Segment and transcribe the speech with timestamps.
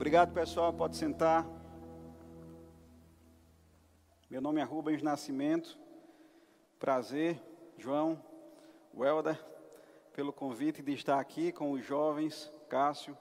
[0.00, 0.72] Obrigado, pessoal.
[0.72, 1.44] Pode sentar.
[4.30, 5.76] Meu nome é Rubens Nascimento.
[6.78, 7.42] Prazer,
[7.76, 8.22] João,
[8.96, 9.44] Welder,
[10.12, 13.18] pelo convite de estar aqui com os jovens, Cássio.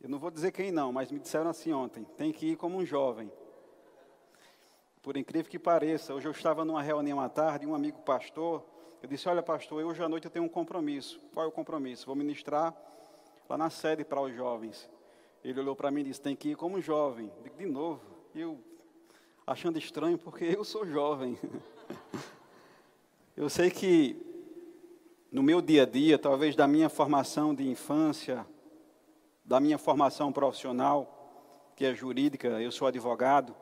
[0.00, 2.76] Eu não vou dizer quem não, mas me disseram assim ontem: tem que ir como
[2.76, 3.30] um jovem.
[5.00, 8.66] Por incrível que pareça, hoje eu estava numa reunião à tarde, um amigo pastor,
[9.00, 11.20] eu disse: Olha, pastor, hoje à noite eu tenho um compromisso.
[11.32, 12.06] Qual é o compromisso?
[12.06, 12.74] Vou ministrar
[13.48, 14.95] lá na sede para os jovens.
[15.48, 17.30] Ele olhou para mim e disse: Tem que ir como jovem.
[17.56, 18.02] De novo.
[18.34, 18.58] Eu
[19.46, 21.38] achando estranho, porque eu sou jovem.
[23.36, 24.20] eu sei que
[25.30, 28.44] no meu dia a dia, talvez da minha formação de infância,
[29.44, 33.54] da minha formação profissional, que é jurídica, eu sou advogado,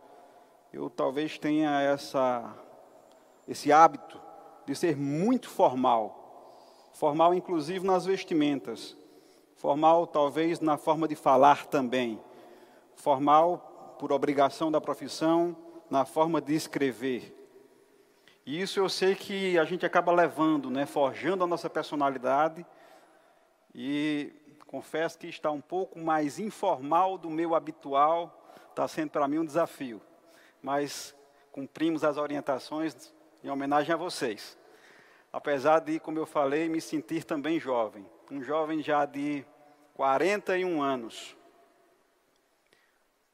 [0.73, 2.57] eu talvez tenha essa,
[3.47, 4.19] esse hábito
[4.65, 6.57] de ser muito formal.
[6.95, 8.97] Formal, inclusive, nas vestimentas.
[9.65, 12.23] Formal, talvez, na forma de falar também.
[12.97, 15.57] Formal, por obrigação da profissão,
[15.89, 17.35] na forma de escrever.
[18.45, 22.67] E isso eu sei que a gente acaba levando, né, forjando a nossa personalidade.
[23.75, 24.35] E
[24.67, 29.47] confesso que está um pouco mais informal do meu habitual, está sendo para mim um
[29.47, 29.99] desafio.
[30.63, 31.17] Mas
[31.51, 34.59] cumprimos as orientações em homenagem a vocês.
[35.33, 38.05] Apesar de, como eu falei, me sentir também jovem.
[38.31, 39.43] Um jovem já de
[39.95, 41.35] 41 anos.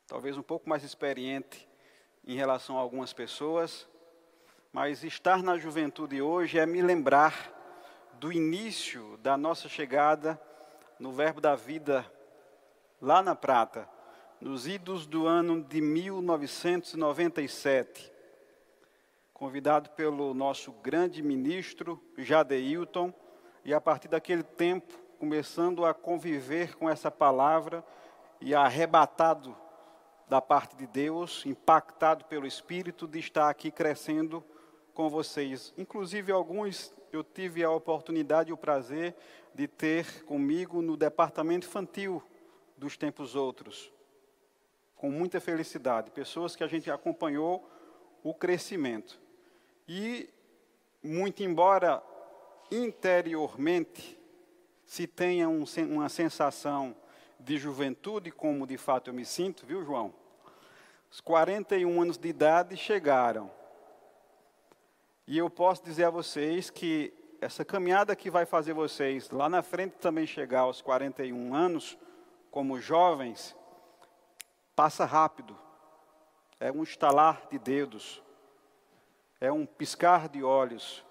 [0.07, 1.67] Talvez um pouco mais experiente
[2.23, 3.89] em relação a algumas pessoas,
[4.71, 7.51] mas estar na juventude hoje é me lembrar
[8.19, 10.39] do início da nossa chegada
[10.99, 12.05] no Verbo da Vida,
[13.01, 13.89] lá na Prata,
[14.39, 18.13] nos idos do ano de 1997,
[19.33, 23.15] convidado pelo nosso grande ministro, Jadeilton,
[23.65, 27.85] e a partir daquele tempo, começando a conviver com essa palavra
[28.41, 29.55] e arrebatado
[30.27, 34.43] da parte de Deus, impactado pelo Espírito, de estar aqui crescendo
[34.95, 35.75] com vocês.
[35.77, 39.15] Inclusive, alguns eu tive a oportunidade e o prazer
[39.55, 42.23] de ter comigo no departamento infantil
[42.79, 43.93] dos tempos outros.
[44.97, 46.11] Com muita felicidade.
[46.11, 47.69] Pessoas que a gente acompanhou
[48.23, 49.21] o crescimento.
[49.87, 50.31] E,
[51.03, 52.03] muito embora
[52.71, 54.19] interiormente
[54.91, 56.97] se tenha um, uma sensação
[57.39, 60.13] de juventude, como de fato eu me sinto, viu, João?
[61.09, 63.49] Os 41 anos de idade chegaram.
[65.29, 69.63] E eu posso dizer a vocês que essa caminhada que vai fazer vocês lá na
[69.63, 71.97] frente também chegar aos 41 anos,
[72.51, 73.57] como jovens,
[74.75, 75.57] passa rápido.
[76.59, 78.21] É um estalar de dedos.
[79.41, 81.05] É um piscar de olhos.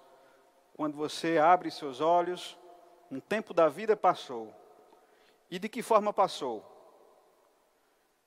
[0.74, 2.59] Quando você abre seus olhos,
[3.12, 4.54] um tempo da vida passou.
[5.50, 6.64] E de que forma passou?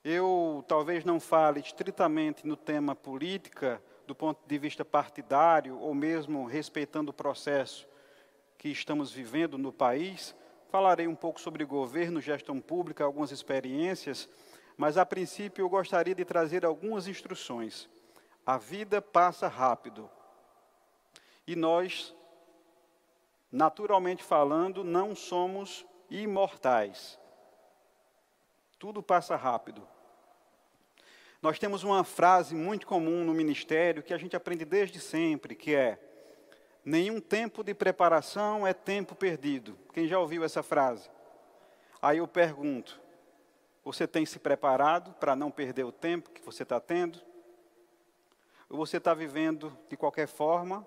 [0.05, 6.45] Eu talvez não fale estritamente no tema política, do ponto de vista partidário, ou mesmo
[6.45, 7.87] respeitando o processo
[8.59, 10.35] que estamos vivendo no país.
[10.69, 14.29] Falarei um pouco sobre governo, gestão pública, algumas experiências,
[14.77, 17.89] mas a princípio eu gostaria de trazer algumas instruções.
[18.45, 20.11] A vida passa rápido.
[21.47, 22.15] E nós,
[23.53, 27.19] naturalmente falando, não somos imortais.
[28.79, 29.87] Tudo passa rápido.
[31.43, 35.75] Nós temos uma frase muito comum no ministério que a gente aprende desde sempre, que
[35.75, 35.99] é:
[36.85, 39.77] nenhum tempo de preparação é tempo perdido.
[39.93, 41.11] Quem já ouviu essa frase?
[42.01, 43.01] Aí eu pergunto:
[43.85, 47.21] você tem se preparado para não perder o tempo que você está tendo?
[48.71, 50.87] Ou você está vivendo de qualquer forma,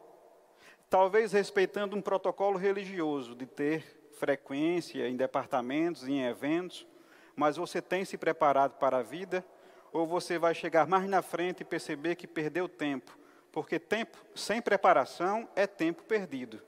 [0.96, 6.88] talvez respeitando um protocolo religioso de ter frequência em departamentos, em eventos,
[7.36, 9.44] mas você tem se preparado para a vida?
[9.92, 13.18] ou você vai chegar mais na frente e perceber que perdeu tempo,
[13.52, 16.62] porque tempo sem preparação é tempo perdido.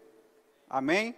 [0.70, 1.16] Amém?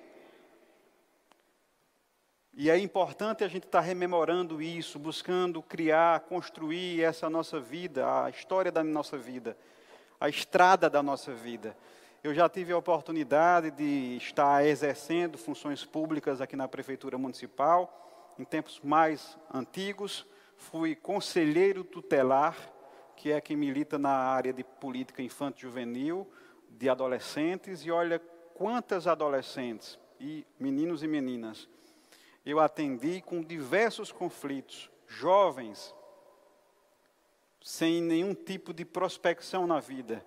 [2.54, 8.30] E é importante a gente estar rememorando isso, buscando criar, construir essa nossa vida, a
[8.30, 9.56] história da nossa vida,
[10.20, 11.76] a estrada da nossa vida.
[12.22, 18.44] Eu já tive a oportunidade de estar exercendo funções públicas aqui na Prefeitura Municipal, em
[18.44, 20.28] tempos mais antigos,
[20.58, 22.58] fui conselheiro tutelar,
[23.16, 26.30] que é quem milita na área de política infanto-juvenil,
[26.70, 28.20] de adolescentes, e olha
[28.54, 31.70] quantas adolescentes, e meninos e meninas,
[32.46, 35.96] eu atendi com diversos conflitos, jovens,
[37.62, 40.22] sem nenhum tipo de prospecção na vida.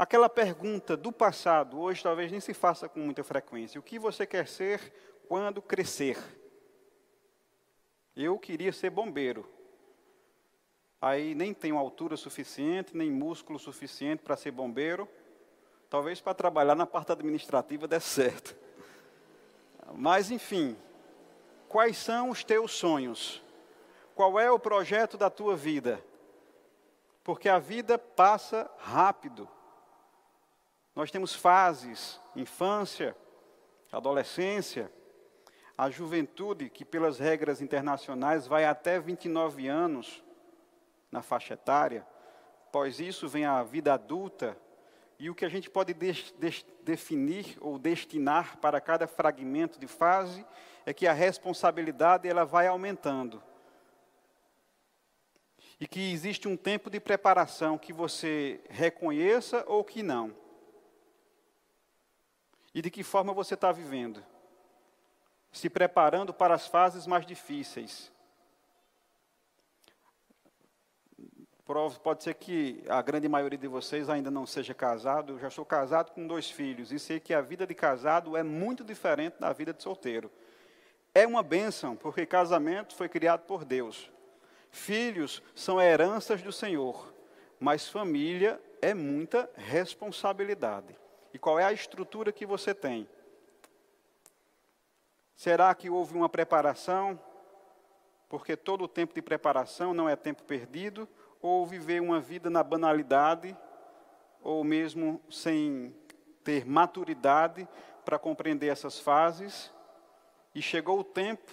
[0.00, 4.26] Aquela pergunta do passado, hoje talvez nem se faça com muita frequência: o que você
[4.26, 4.80] quer ser
[5.28, 6.16] quando crescer?
[8.16, 9.46] Eu queria ser bombeiro.
[11.02, 15.06] Aí nem tenho altura suficiente, nem músculo suficiente para ser bombeiro.
[15.90, 18.56] Talvez para trabalhar na parte administrativa dê certo.
[19.92, 20.78] Mas, enfim,
[21.68, 23.42] quais são os teus sonhos?
[24.14, 26.02] Qual é o projeto da tua vida?
[27.22, 29.46] Porque a vida passa rápido.
[31.00, 33.16] Nós temos fases, infância,
[33.90, 34.92] adolescência,
[35.76, 40.22] a juventude, que pelas regras internacionais vai até 29 anos
[41.10, 42.06] na faixa etária.
[42.66, 44.54] Após isso vem a vida adulta,
[45.18, 49.86] e o que a gente pode de, de, definir ou destinar para cada fragmento de
[49.86, 50.44] fase
[50.84, 53.42] é que a responsabilidade ela vai aumentando.
[55.80, 60.38] E que existe um tempo de preparação que você reconheça ou que não.
[62.74, 64.22] E de que forma você está vivendo
[65.52, 68.10] se preparando para as fases mais difíceis.
[72.02, 75.34] Pode ser que a grande maioria de vocês ainda não seja casado.
[75.34, 78.42] Eu já sou casado com dois filhos e sei que a vida de casado é
[78.42, 80.30] muito diferente da vida de solteiro.
[81.14, 84.10] É uma bênção, porque casamento foi criado por Deus.
[84.70, 87.12] Filhos são heranças do Senhor,
[87.58, 90.99] mas família é muita responsabilidade.
[91.32, 93.08] E qual é a estrutura que você tem?
[95.34, 97.18] Será que houve uma preparação?
[98.28, 101.08] Porque todo o tempo de preparação não é tempo perdido,
[101.40, 103.56] ou viver uma vida na banalidade,
[104.42, 105.94] ou mesmo sem
[106.44, 107.66] ter maturidade
[108.04, 109.72] para compreender essas fases,
[110.54, 111.50] e chegou o tempo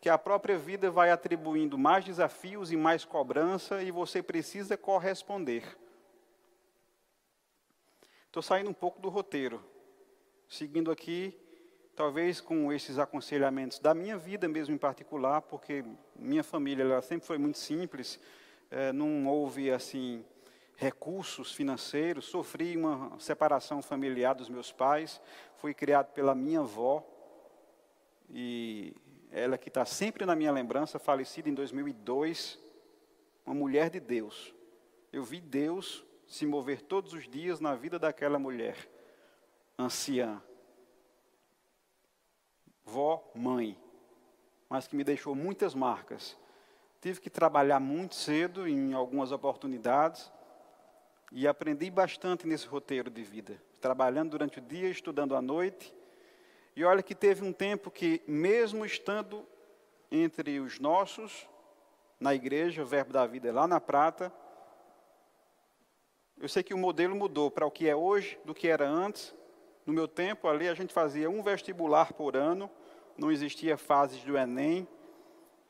[0.00, 5.76] que a própria vida vai atribuindo mais desafios e mais cobrança, e você precisa corresponder.
[8.36, 9.64] Estou saindo um pouco do roteiro,
[10.46, 11.34] seguindo aqui
[11.94, 15.82] talvez com esses aconselhamentos da minha vida mesmo em particular, porque
[16.14, 18.20] minha família ela sempre foi muito simples,
[18.70, 20.22] é, não houve assim
[20.76, 25.18] recursos financeiros, sofri uma separação familiar dos meus pais,
[25.56, 27.02] fui criado pela minha avó
[28.28, 28.94] e
[29.32, 32.58] ela que está sempre na minha lembrança, falecida em 2002,
[33.46, 34.52] uma mulher de Deus.
[35.10, 38.76] Eu vi Deus se mover todos os dias na vida daquela mulher,
[39.78, 40.42] anciã,
[42.84, 43.78] vó, mãe,
[44.68, 46.36] mas que me deixou muitas marcas.
[47.00, 50.30] Tive que trabalhar muito cedo em algumas oportunidades
[51.30, 55.94] e aprendi bastante nesse roteiro de vida, trabalhando durante o dia, estudando à noite.
[56.74, 59.46] E olha que teve um tempo que, mesmo estando
[60.10, 61.48] entre os nossos,
[62.18, 64.32] na igreja, o Verbo da Vida é lá na Prata,
[66.40, 69.34] eu sei que o modelo mudou para o que é hoje, do que era antes,
[69.86, 72.68] no meu tempo, ali, a gente fazia um vestibular por ano,
[73.16, 74.86] não existia fases do Enem.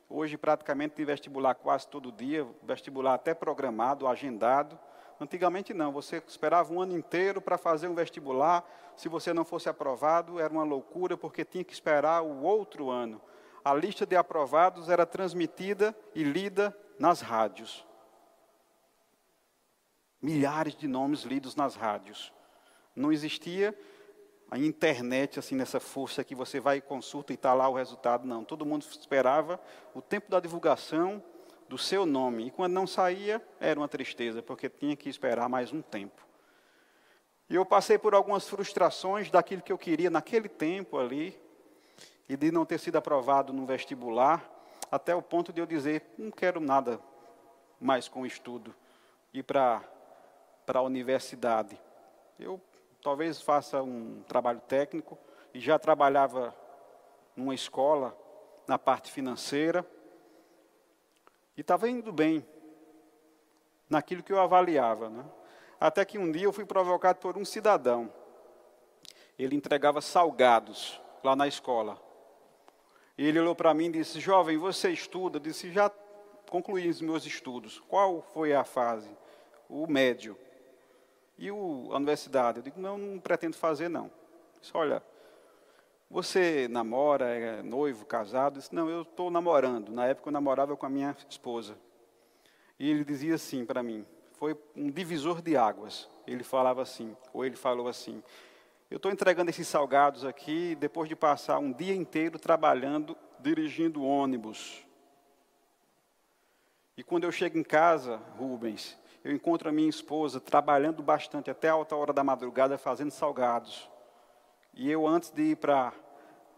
[0.09, 4.79] Hoje, praticamente, tem vestibular quase todo dia, vestibular até programado, agendado.
[5.21, 8.67] Antigamente, não, você esperava um ano inteiro para fazer um vestibular.
[8.97, 13.21] Se você não fosse aprovado, era uma loucura, porque tinha que esperar o outro ano.
[13.63, 17.85] A lista de aprovados era transmitida e lida nas rádios.
[20.21, 22.33] Milhares de nomes lidos nas rádios.
[22.95, 23.79] Não existia
[24.51, 28.27] a internet, assim, nessa força que você vai e consulta e está lá o resultado.
[28.27, 29.61] Não, todo mundo esperava
[29.95, 31.23] o tempo da divulgação
[31.69, 32.47] do seu nome.
[32.47, 36.25] E quando não saía, era uma tristeza, porque tinha que esperar mais um tempo.
[37.49, 41.39] E eu passei por algumas frustrações daquilo que eu queria naquele tempo ali,
[42.29, 44.51] e de não ter sido aprovado no vestibular,
[44.91, 47.01] até o ponto de eu dizer: não quero nada
[47.81, 48.75] mais com estudo,
[49.33, 49.83] ir para
[50.75, 51.81] a universidade.
[52.39, 52.61] Eu
[53.03, 55.17] talvez faça um trabalho técnico,
[55.55, 56.55] e já trabalhava
[57.35, 58.17] numa escola,
[58.67, 59.87] na parte financeira,
[61.57, 62.45] e estava indo bem
[63.89, 65.09] naquilo que eu avaliava.
[65.09, 65.25] Né?
[65.81, 68.13] Até que um dia eu fui provocado por um cidadão.
[69.39, 71.99] Ele entregava salgados lá na escola.
[73.17, 75.37] E ele olhou para mim e disse: Jovem, você estuda?
[75.37, 75.91] Eu disse: Já
[76.51, 77.79] concluí os meus estudos.
[77.89, 79.17] Qual foi a fase?
[79.69, 80.37] O médio.
[81.39, 82.59] E o, a universidade?
[82.59, 84.11] Eu digo, não, não pretendo fazer, não.
[84.61, 85.03] disse, olha,
[86.11, 88.57] você namora, é noivo, casado?
[88.57, 89.91] Eu disse, não, eu estou namorando.
[89.91, 91.77] Na época eu namorava com a minha esposa.
[92.79, 96.09] E ele dizia assim para mim, foi um divisor de águas.
[96.27, 98.23] Ele falava assim, ou ele falou assim,
[98.91, 104.87] eu estou entregando esses salgados aqui depois de passar um dia inteiro trabalhando, dirigindo ônibus.
[106.97, 111.69] E quando eu chego em casa, Rubens, eu encontro a minha esposa trabalhando bastante até
[111.69, 113.91] a alta hora da madrugada fazendo salgados.
[114.73, 115.93] E eu, antes de ir para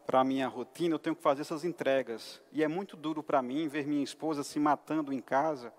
[0.04, 2.42] para a minha rotina, eu tenho que fazer essas entregas.
[2.52, 5.72] E é muito duro para mim ver minha esposa se matando em casa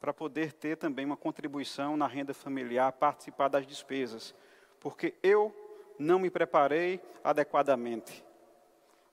[0.00, 4.34] para poder ter também uma contribuição na renda familiar, participar das despesas.
[4.80, 5.54] Porque eu
[5.98, 8.24] não me preparei adequadamente.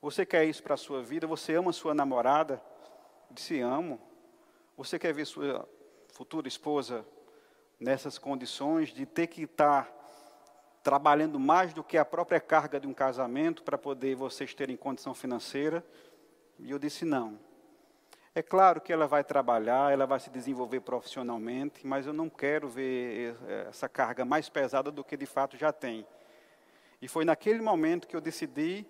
[0.02, 1.28] Você quer isso para a sua vida?
[1.28, 2.62] Você ama sua namorada?
[3.32, 4.00] Disse amo.
[4.78, 5.68] Você quer ver sua
[6.14, 7.06] futura esposa
[7.80, 9.92] nessas condições de ter que estar
[10.84, 15.14] trabalhando mais do que a própria carga de um casamento para poder vocês terem condição
[15.14, 15.86] financeira?
[16.60, 17.40] E eu disse não.
[18.34, 22.70] É claro que ela vai trabalhar, ela vai se desenvolver profissionalmente, mas eu não quero
[22.70, 23.36] ver
[23.68, 26.06] essa carga mais pesada do que de fato já tem.
[27.02, 28.86] E foi naquele momento que eu decidi,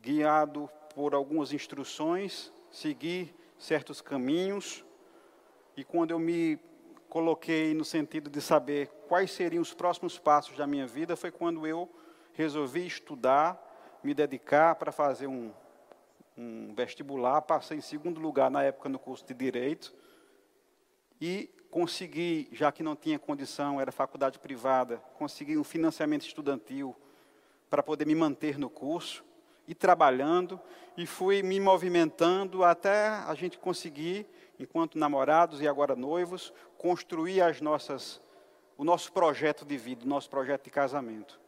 [0.00, 4.84] guiado por algumas instruções, seguir certos caminhos.
[5.76, 6.58] E quando eu me
[7.12, 11.66] coloquei no sentido de saber quais seriam os próximos passos da minha vida, foi quando
[11.66, 11.86] eu
[12.32, 15.52] resolvi estudar, me dedicar para fazer um,
[16.38, 17.42] um vestibular.
[17.42, 19.94] Passei em segundo lugar na época no curso de Direito.
[21.20, 26.96] E consegui, já que não tinha condição, era faculdade privada, consegui um financiamento estudantil
[27.68, 29.22] para poder me manter no curso
[29.68, 30.58] e trabalhando
[30.96, 34.26] e fui me movimentando até a gente conseguir,
[34.62, 38.20] enquanto namorados e agora noivos, construir as nossas
[38.78, 41.38] o nosso projeto de vida, o nosso projeto de casamento.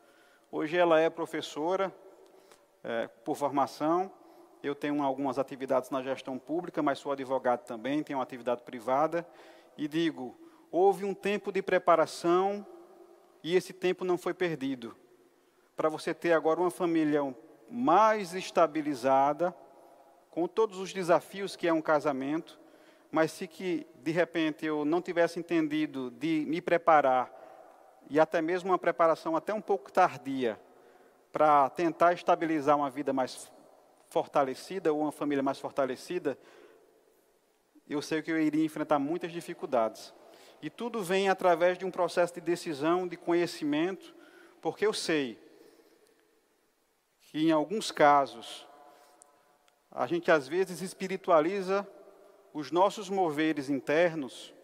[0.53, 1.93] Hoje ela é professora
[2.83, 4.13] é, por formação.
[4.63, 9.27] Eu tenho algumas atividades na gestão pública, mas sou advogado também, tenho uma atividade privada.
[9.77, 10.37] E digo,
[10.71, 12.65] houve um tempo de preparação
[13.43, 14.95] e esse tempo não foi perdido
[15.77, 17.21] para você ter agora uma família
[17.69, 19.55] mais estabilizada,
[20.31, 22.61] com todos os desafios que é um casamento,
[23.15, 27.33] mas se que de repente eu não tivesse entendido de me preparar
[28.11, 30.61] e até mesmo uma preparação até um pouco tardia
[31.31, 33.49] para tentar estabilizar uma vida mais
[34.09, 36.37] fortalecida ou uma família mais fortalecida,
[37.89, 40.13] eu sei que eu iria enfrentar muitas dificuldades.
[40.61, 44.13] E tudo vem através de um processo de decisão, de conhecimento,
[44.61, 45.39] porque eu sei
[47.21, 48.67] que em alguns casos
[49.89, 51.89] a gente às vezes espiritualiza
[52.55, 54.55] os nossos moveres internos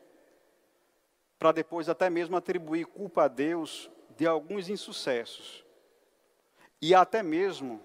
[1.36, 5.64] para depois até mesmo atribuir culpa a Deus de alguns insucessos.
[6.80, 7.82] E até mesmo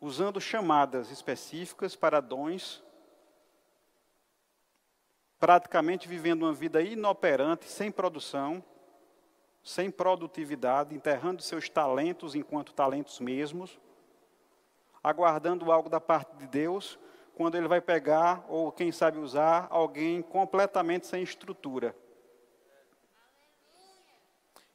[0.00, 2.82] usando chamadas específicas para dons,
[5.38, 8.62] praticamente vivendo uma vida inoperante, sem produção,
[9.62, 13.78] sem produtividade, enterrando seus talentos enquanto talentos mesmos,
[15.02, 16.98] aguardando algo da parte de Deus,
[17.36, 21.94] quando ele vai pegar, ou quem sabe usar, alguém completamente sem estrutura.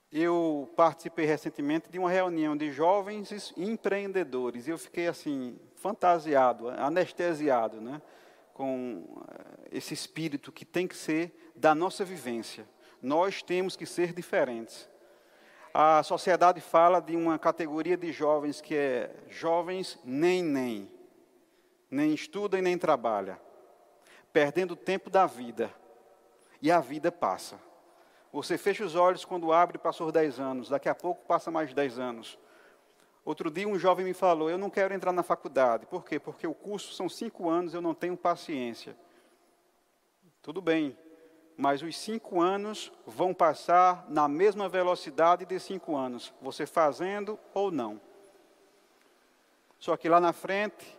[0.10, 7.82] Eu participei recentemente de uma reunião de jovens empreendedores e eu fiquei assim, fantasiado, anestesiado,
[7.82, 8.02] né?
[8.54, 12.66] com eh, esse espírito que tem que ser da nossa vivência
[13.02, 14.88] nós temos que ser diferentes.
[15.74, 20.92] A sociedade fala de uma categoria de jovens que é jovens nem nem,
[21.92, 23.40] nem estuda e nem trabalha,
[24.32, 25.72] perdendo o tempo da vida.
[26.62, 27.60] E a vida passa.
[28.32, 32.00] Você fecha os olhos quando abre, passou 10 anos, daqui a pouco passa mais 10
[32.00, 32.40] anos.
[33.26, 35.86] Outro dia um jovem me falou, eu não quero entrar na faculdade.
[35.86, 36.18] Por quê?
[36.18, 38.96] Porque o curso são cinco anos, eu não tenho paciência.
[40.42, 40.98] Tudo bem,
[41.58, 47.70] mas os cinco anos vão passar na mesma velocidade de cinco anos, você fazendo ou
[47.70, 48.00] não.
[49.78, 50.98] Só que lá na frente,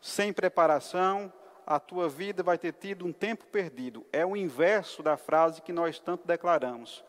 [0.00, 1.32] sem preparação,
[1.66, 4.06] a tua vida vai ter tido um tempo perdido.
[4.12, 7.04] É o inverso da frase que nós tanto declaramos.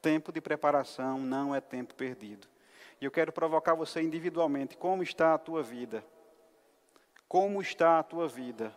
[0.00, 2.46] Tempo de preparação não é tempo perdido.
[3.00, 4.76] E eu quero provocar você individualmente.
[4.76, 6.04] Como está a tua vida?
[7.28, 8.74] Como está a tua vida?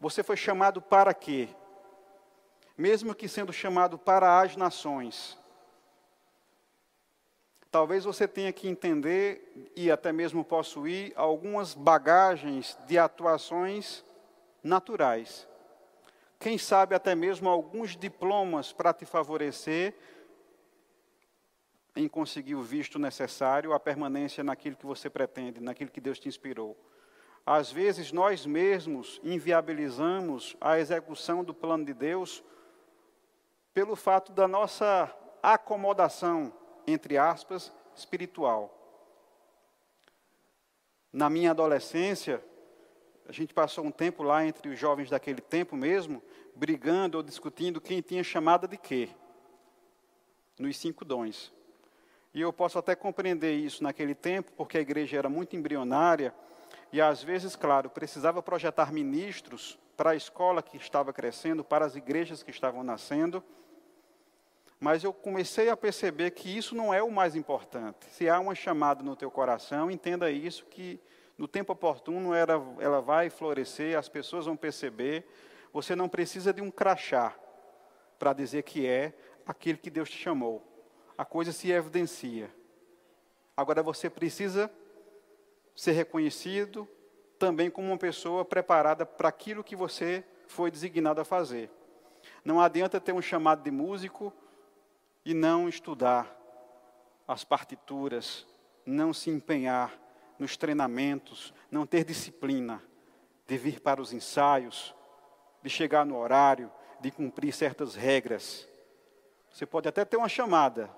[0.00, 1.48] Você foi chamado para quê?
[2.76, 5.38] mesmo que sendo chamado para as nações.
[7.74, 14.04] Talvez você tenha que entender e até mesmo possuir algumas bagagens de atuações
[14.62, 15.48] naturais.
[16.38, 19.92] Quem sabe até mesmo alguns diplomas para te favorecer
[21.96, 26.28] em conseguir o visto necessário, a permanência naquilo que você pretende, naquilo que Deus te
[26.28, 26.76] inspirou.
[27.44, 32.40] Às vezes nós mesmos inviabilizamos a execução do plano de Deus
[33.74, 35.12] pelo fato da nossa
[35.42, 36.52] acomodação,
[36.86, 38.72] entre aspas, espiritual.
[41.12, 42.42] Na minha adolescência,
[43.28, 46.22] a gente passou um tempo lá entre os jovens daquele tempo mesmo,
[46.54, 49.08] brigando ou discutindo quem tinha chamada de quê,
[50.58, 51.52] nos cinco dons.
[52.34, 56.34] E eu posso até compreender isso naquele tempo, porque a igreja era muito embrionária
[56.92, 61.96] e às vezes, claro, precisava projetar ministros para a escola que estava crescendo, para as
[61.96, 63.42] igrejas que estavam nascendo.
[64.80, 68.06] Mas eu comecei a perceber que isso não é o mais importante.
[68.10, 71.00] Se há uma chamada no teu coração, entenda isso que
[71.38, 75.26] no tempo oportuno ela, ela vai florescer, as pessoas vão perceber.
[75.72, 77.34] Você não precisa de um crachá
[78.18, 79.12] para dizer que é
[79.46, 80.62] aquele que Deus te chamou.
[81.16, 82.50] A coisa se evidencia.
[83.56, 84.70] Agora você precisa
[85.74, 86.88] ser reconhecido
[87.38, 91.70] também como uma pessoa preparada para aquilo que você foi designado a fazer.
[92.44, 94.32] Não adianta ter um chamado de músico
[95.24, 96.30] e não estudar
[97.26, 98.46] as partituras,
[98.84, 99.92] não se empenhar
[100.38, 102.82] nos treinamentos, não ter disciplina
[103.46, 104.94] de vir para os ensaios,
[105.62, 108.68] de chegar no horário, de cumprir certas regras.
[109.50, 110.90] Você pode até ter uma chamada,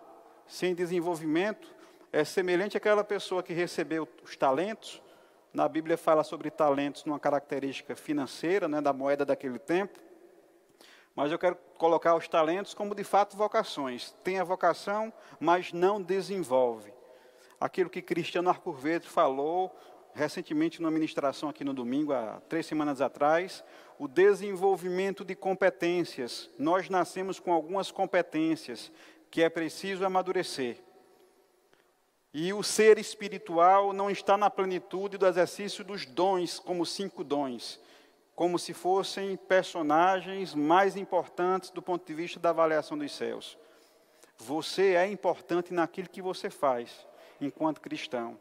[0.47, 1.75] sem desenvolvimento,
[2.13, 5.03] é semelhante àquela pessoa que recebeu os talentos.
[5.53, 9.99] Na Bíblia fala sobre talentos numa característica financeira, né, da moeda daquele tempo.
[11.15, 14.15] Mas eu quero colocar os talentos como de fato vocações.
[14.25, 16.97] Tem a vocação, mas não desenvolve
[17.61, 19.75] aquilo que Cristiano Arcurveto falou
[20.15, 23.63] recentemente numa ministração aqui no domingo, há três semanas atrás,
[23.99, 26.49] o desenvolvimento de competências.
[26.59, 28.91] Nós nascemos com algumas competências
[29.31, 30.79] que é preciso amadurecer.
[32.33, 37.79] E o ser espiritual não está na plenitude do exercício dos dons, como cinco dons,
[38.37, 43.59] como se fossem personagens mais importantes do ponto de vista da avaliação dos céus.
[44.37, 47.07] Você é importante naquilo que você faz
[47.41, 48.39] enquanto cristão.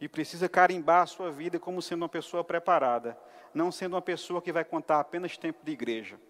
[0.00, 3.18] E precisa carimbar a sua vida como sendo uma pessoa preparada,
[3.52, 6.20] não sendo uma pessoa que vai contar apenas tempo de igreja.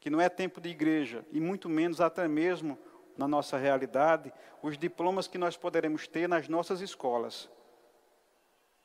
[0.00, 2.76] Que não é tempo de igreja, e muito menos até mesmo
[3.16, 7.48] na nossa realidade, os diplomas que nós poderemos ter nas nossas escolas.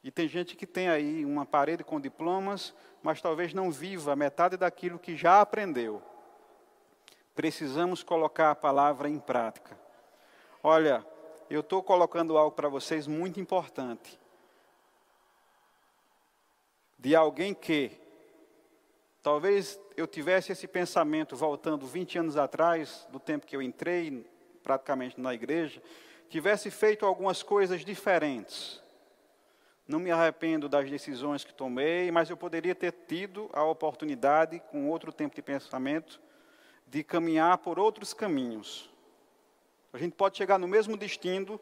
[0.03, 4.55] E tem gente que tem aí uma parede com diplomas, mas talvez não viva metade
[4.55, 6.01] daquilo que já aprendeu.
[7.35, 9.77] Precisamos colocar a palavra em prática.
[10.63, 11.05] Olha,
[11.49, 14.19] eu estou colocando algo para vocês muito importante.
[16.97, 17.91] De alguém que,
[19.23, 24.25] talvez eu tivesse esse pensamento voltando 20 anos atrás, do tempo que eu entrei
[24.63, 25.81] praticamente na igreja,
[26.29, 28.81] tivesse feito algumas coisas diferentes.
[29.89, 34.87] Não me arrependo das decisões que tomei, mas eu poderia ter tido a oportunidade, com
[34.87, 36.21] outro tempo de pensamento,
[36.85, 38.87] de caminhar por outros caminhos.
[39.91, 41.59] A gente pode chegar no mesmo destino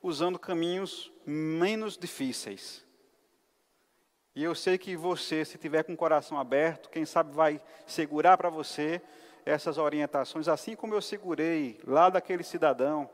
[0.00, 2.86] usando caminhos menos difíceis.
[4.36, 8.36] E eu sei que você, se tiver com o coração aberto, quem sabe vai segurar
[8.36, 9.02] para você
[9.44, 13.10] essas orientações, assim como eu segurei lá daquele cidadão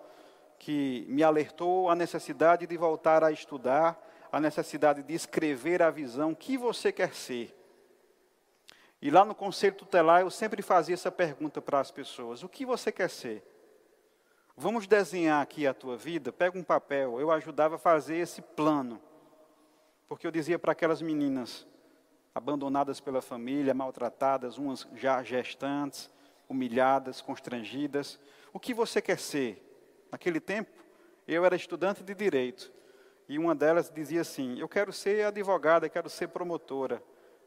[0.59, 3.99] que me alertou a necessidade de voltar a estudar,
[4.31, 7.57] a necessidade de escrever a visão que você quer ser.
[9.03, 12.67] E lá no conselho tutelar eu sempre fazia essa pergunta para as pessoas: o que
[12.67, 13.43] você quer ser?
[14.57, 17.19] Vamos desenhar aqui a tua vida, pega um papel.
[17.19, 19.01] Eu ajudava a fazer esse plano.
[20.07, 21.67] Porque eu dizia para aquelas meninas
[22.35, 26.11] abandonadas pela família, maltratadas, umas já gestantes,
[26.49, 28.19] humilhadas, constrangidas,
[28.53, 29.65] o que você quer ser?
[30.11, 30.71] Naquele tempo,
[31.27, 32.73] eu era estudante de direito.
[33.31, 37.01] E uma delas dizia assim: Eu quero ser advogada, quero ser promotora.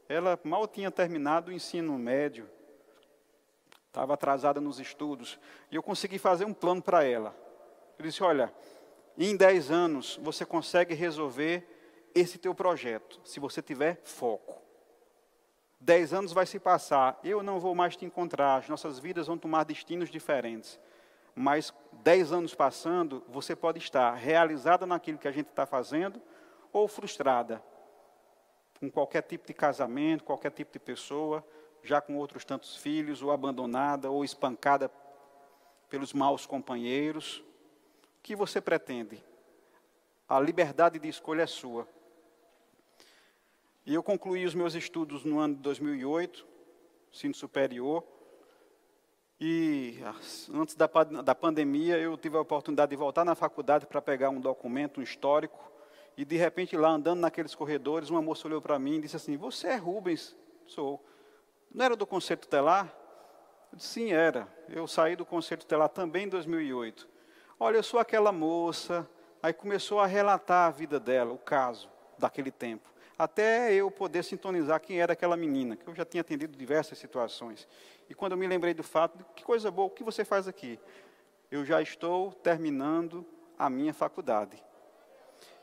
[0.08, 2.48] Ela mal tinha terminado o ensino médio
[3.86, 5.38] estava atrasada nos estudos,
[5.70, 7.36] e eu consegui fazer um plano para ela.
[7.98, 8.50] Eu disse: Olha,
[9.18, 11.68] em 10 anos você consegue resolver
[12.14, 14.62] esse teu projeto, se você tiver foco.
[15.80, 19.36] 10 anos vai se passar, eu não vou mais te encontrar, as nossas vidas vão
[19.36, 20.80] tomar destinos diferentes.
[21.34, 26.20] Mas 10 anos passando, você pode estar realizada naquilo que a gente está fazendo
[26.72, 27.62] ou frustrada
[28.78, 31.44] com qualquer tipo de casamento, qualquer tipo de pessoa,
[31.82, 34.90] já com outros tantos filhos, ou abandonada, ou espancada
[35.88, 37.38] pelos maus companheiros.
[37.38, 39.22] O que você pretende?
[40.28, 41.88] A liberdade de escolha é sua.
[43.86, 46.46] E eu concluí os meus estudos no ano de 2008,
[47.12, 48.02] ensino superior.
[49.46, 49.98] E
[50.54, 50.88] antes da,
[51.22, 55.02] da pandemia, eu tive a oportunidade de voltar na faculdade para pegar um documento, um
[55.02, 55.70] histórico.
[56.16, 59.36] E de repente, lá andando naqueles corredores, uma moça olhou para mim e disse assim:
[59.36, 60.34] Você é Rubens?
[60.64, 61.04] Sou.
[61.70, 62.90] Não era do Conselho Tutelar?
[63.70, 64.48] Eu disse, sim, era.
[64.66, 67.06] Eu saí do Conselho Tutelar também em 2008.
[67.60, 69.06] Olha, eu sou aquela moça.
[69.42, 72.93] Aí começou a relatar a vida dela, o caso daquele tempo.
[73.18, 77.68] Até eu poder sintonizar quem era aquela menina, que eu já tinha atendido diversas situações.
[78.08, 80.78] E quando eu me lembrei do fato, que coisa boa, o que você faz aqui?
[81.50, 83.24] Eu já estou terminando
[83.56, 84.62] a minha faculdade.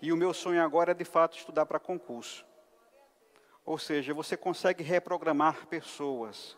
[0.01, 2.45] E o meu sonho agora é de fato estudar para concurso.
[3.65, 6.57] Ou seja, você consegue reprogramar pessoas.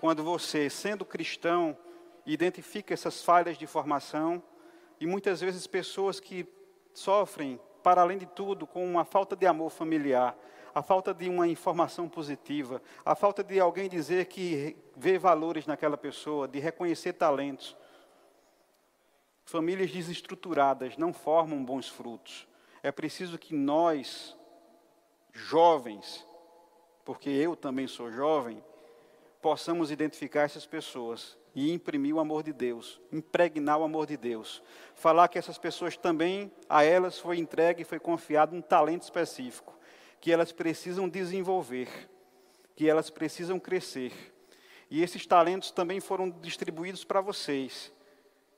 [0.00, 1.76] Quando você, sendo cristão,
[2.24, 4.42] identifica essas falhas de formação
[4.98, 6.46] e muitas vezes pessoas que
[6.92, 10.36] sofrem, para além de tudo, com uma falta de amor familiar,
[10.74, 15.96] a falta de uma informação positiva, a falta de alguém dizer que vê valores naquela
[15.96, 17.76] pessoa, de reconhecer talentos.
[19.44, 22.48] Famílias desestruturadas não formam bons frutos.
[22.82, 24.36] É preciso que nós,
[25.32, 26.26] jovens,
[27.04, 28.64] porque eu também sou jovem,
[29.40, 34.62] possamos identificar essas pessoas e imprimir o amor de Deus, impregnar o amor de Deus.
[34.94, 39.74] Falar que essas pessoas também, a elas foi entregue e foi confiado um talento específico,
[40.20, 41.88] que elas precisam desenvolver,
[42.74, 44.12] que elas precisam crescer.
[44.90, 47.90] E esses talentos também foram distribuídos para vocês.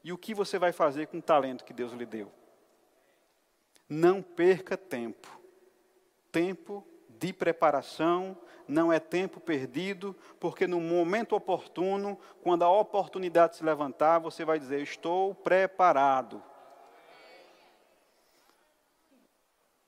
[0.03, 2.33] E o que você vai fazer com o talento que Deus lhe deu?
[3.89, 5.41] Não perca tempo.
[6.33, 8.37] Tempo de preparação,
[8.69, 14.59] não é tempo perdido, porque no momento oportuno, quando a oportunidade se levantar, você vai
[14.59, 16.43] dizer: Estou preparado.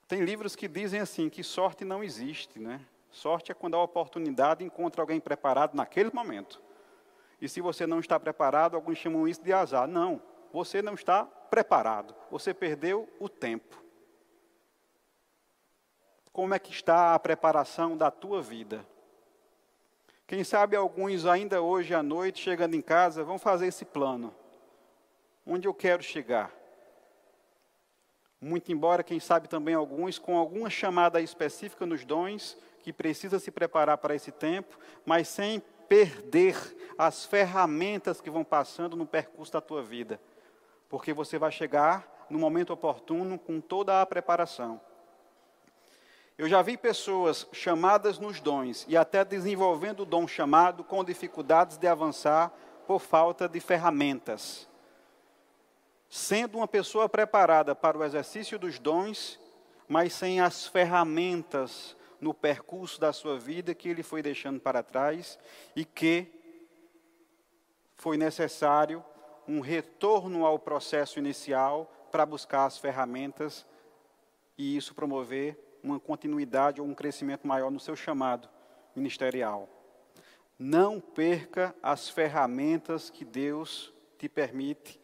[0.08, 2.80] Tem livros que dizem assim: que sorte não existe, né?
[3.10, 6.60] Sorte é quando a oportunidade encontra alguém preparado naquele momento.
[7.40, 9.86] E se você não está preparado, alguns chamam isso de azar.
[9.86, 12.14] Não, você não está preparado.
[12.30, 13.82] Você perdeu o tempo.
[16.32, 18.86] Como é que está a preparação da tua vida?
[20.26, 24.32] Quem sabe alguns ainda hoje à noite, chegando em casa, vão fazer esse plano.
[25.44, 26.52] Onde eu quero chegar?
[28.40, 33.50] Muito embora, quem sabe também alguns, com alguma chamada específica nos dons, que precisa se
[33.50, 36.56] preparar para esse tempo, mas sem perder
[36.96, 40.20] as ferramentas que vão passando no percurso da tua vida.
[40.88, 44.80] Porque você vai chegar no momento oportuno com toda a preparação.
[46.40, 51.76] Eu já vi pessoas chamadas nos dons e até desenvolvendo o dom chamado com dificuldades
[51.76, 52.50] de avançar
[52.86, 54.66] por falta de ferramentas.
[56.08, 59.38] Sendo uma pessoa preparada para o exercício dos dons,
[59.86, 65.38] mas sem as ferramentas no percurso da sua vida que ele foi deixando para trás
[65.76, 66.26] e que
[67.96, 69.04] foi necessário
[69.46, 73.66] um retorno ao processo inicial para buscar as ferramentas
[74.56, 78.48] e isso promover uma continuidade ou um crescimento maior no seu chamado
[78.94, 79.68] ministerial.
[80.58, 85.00] Não perca as ferramentas que Deus te permite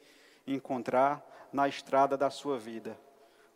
[0.46, 2.98] encontrar na estrada da sua vida.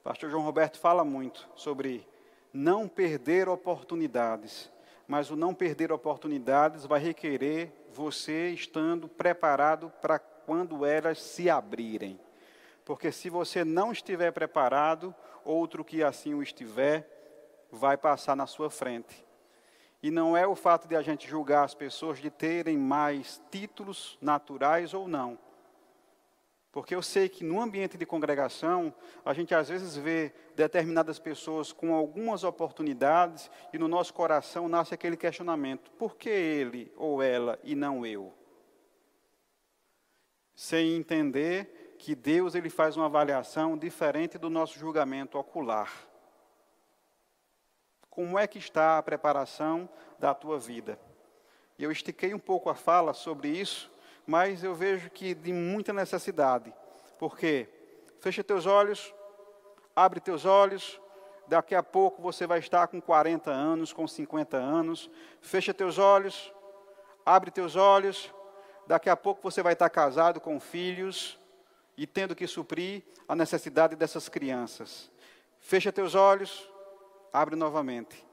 [0.00, 2.08] O pastor João Roberto fala muito sobre
[2.52, 4.70] não perder oportunidades,
[5.06, 12.18] mas o não perder oportunidades vai requerer você estando preparado para quando elas se abrirem.
[12.84, 17.09] Porque se você não estiver preparado, outro que assim o estiver,
[17.70, 19.26] vai passar na sua frente.
[20.02, 24.18] E não é o fato de a gente julgar as pessoas de terem mais títulos
[24.20, 25.38] naturais ou não.
[26.72, 31.72] Porque eu sei que no ambiente de congregação, a gente às vezes vê determinadas pessoas
[31.72, 37.58] com algumas oportunidades e no nosso coração nasce aquele questionamento: por que ele ou ela
[37.64, 38.32] e não eu?
[40.54, 46.09] Sem entender que Deus ele faz uma avaliação diferente do nosso julgamento ocular.
[48.20, 50.98] Como é que está a preparação da tua vida?
[51.78, 53.90] Eu estiquei um pouco a fala sobre isso,
[54.26, 56.70] mas eu vejo que de muita necessidade.
[57.18, 57.66] Porque
[58.20, 59.14] fecha teus olhos,
[59.96, 61.00] abre teus olhos,
[61.48, 65.10] daqui a pouco você vai estar com 40 anos, com 50 anos.
[65.40, 66.52] Fecha teus olhos,
[67.24, 68.30] abre teus olhos,
[68.86, 71.38] daqui a pouco você vai estar casado com filhos
[71.96, 75.10] e tendo que suprir a necessidade dessas crianças.
[75.58, 76.70] Fecha teus olhos,
[77.32, 78.26] abre novamente.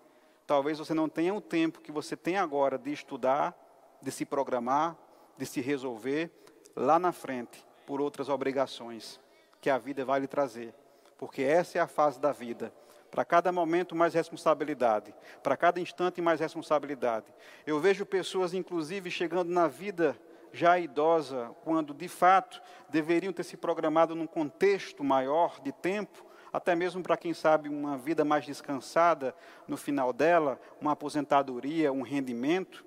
[0.45, 3.55] Talvez você não tenha o tempo que você tem agora de estudar,
[4.01, 4.95] de se programar,
[5.37, 6.31] de se resolver
[6.75, 9.19] lá na frente por outras obrigações
[9.59, 10.73] que a vida vai lhe trazer.
[11.17, 12.73] Porque essa é a fase da vida.
[13.09, 15.13] Para cada momento, mais responsabilidade.
[15.41, 17.25] Para cada instante, mais responsabilidade.
[17.65, 20.17] Eu vejo pessoas, inclusive, chegando na vida
[20.51, 26.75] já idosa, quando de fato deveriam ter se programado num contexto maior de tempo, até
[26.75, 29.35] mesmo para quem sabe uma vida mais descansada
[29.67, 32.85] no final dela, uma aposentadoria, um rendimento.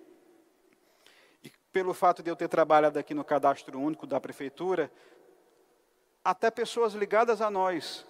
[1.42, 4.90] E pelo fato de eu ter trabalhado aqui no cadastro único da prefeitura,
[6.24, 8.06] até pessoas ligadas a nós,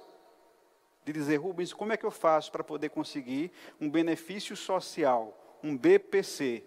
[1.04, 5.76] de dizer, Rubens, como é que eu faço para poder conseguir um benefício social, um
[5.76, 6.64] BPC?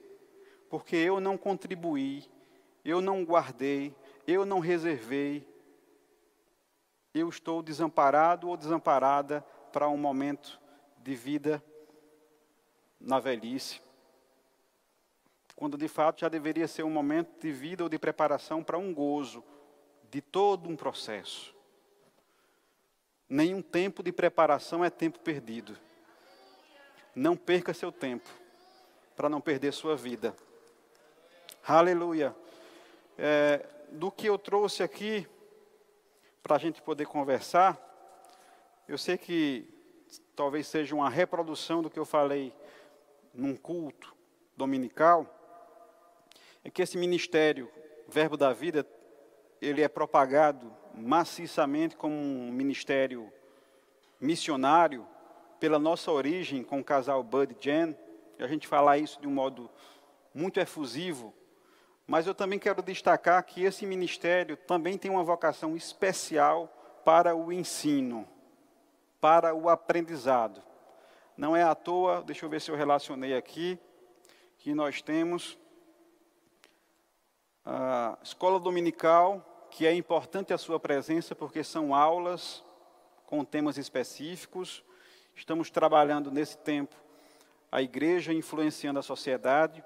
[0.69, 2.26] Porque eu não contribuí,
[2.84, 5.48] eu não guardei, eu não reservei,
[7.13, 10.60] eu estou desamparado ou desamparada para um momento
[10.97, 11.63] de vida
[12.99, 13.82] na velhice,
[15.56, 18.93] quando de fato já deveria ser um momento de vida ou de preparação para um
[18.93, 19.43] gozo
[20.10, 21.54] de todo um processo.
[23.30, 25.78] Nenhum tempo de preparação é tempo perdido.
[27.15, 28.30] Não perca seu tempo
[29.15, 30.36] para não perder sua vida.
[31.65, 32.36] Aleluia.
[33.17, 35.28] É, do que eu trouxe aqui
[36.43, 37.79] para a gente poder conversar,
[38.86, 39.65] eu sei que
[40.36, 42.53] talvez seja uma reprodução do que eu falei
[43.34, 44.13] num culto
[44.56, 45.25] dominical,
[46.62, 47.71] é que esse ministério,
[48.10, 48.86] Verbo da Vida,
[49.62, 53.32] ele é propagado maciçamente como um ministério
[54.19, 55.08] missionário
[55.62, 57.97] pela nossa origem com o casal Bud e Jen.
[58.38, 59.69] A gente fala isso de um modo
[60.34, 61.34] muito efusivo,
[62.06, 66.68] mas eu também quero destacar que esse ministério também tem uma vocação especial
[67.06, 68.28] para o ensino,
[69.20, 70.62] para o aprendizado.
[71.36, 73.80] Não é à toa, deixa eu ver se eu relacionei aqui,
[74.58, 75.58] que nós temos
[77.66, 82.63] a escola dominical, que é importante a sua presença, porque são aulas
[83.26, 84.84] com temas específicos.
[85.36, 86.96] Estamos trabalhando nesse tempo
[87.72, 89.84] a igreja influenciando a sociedade.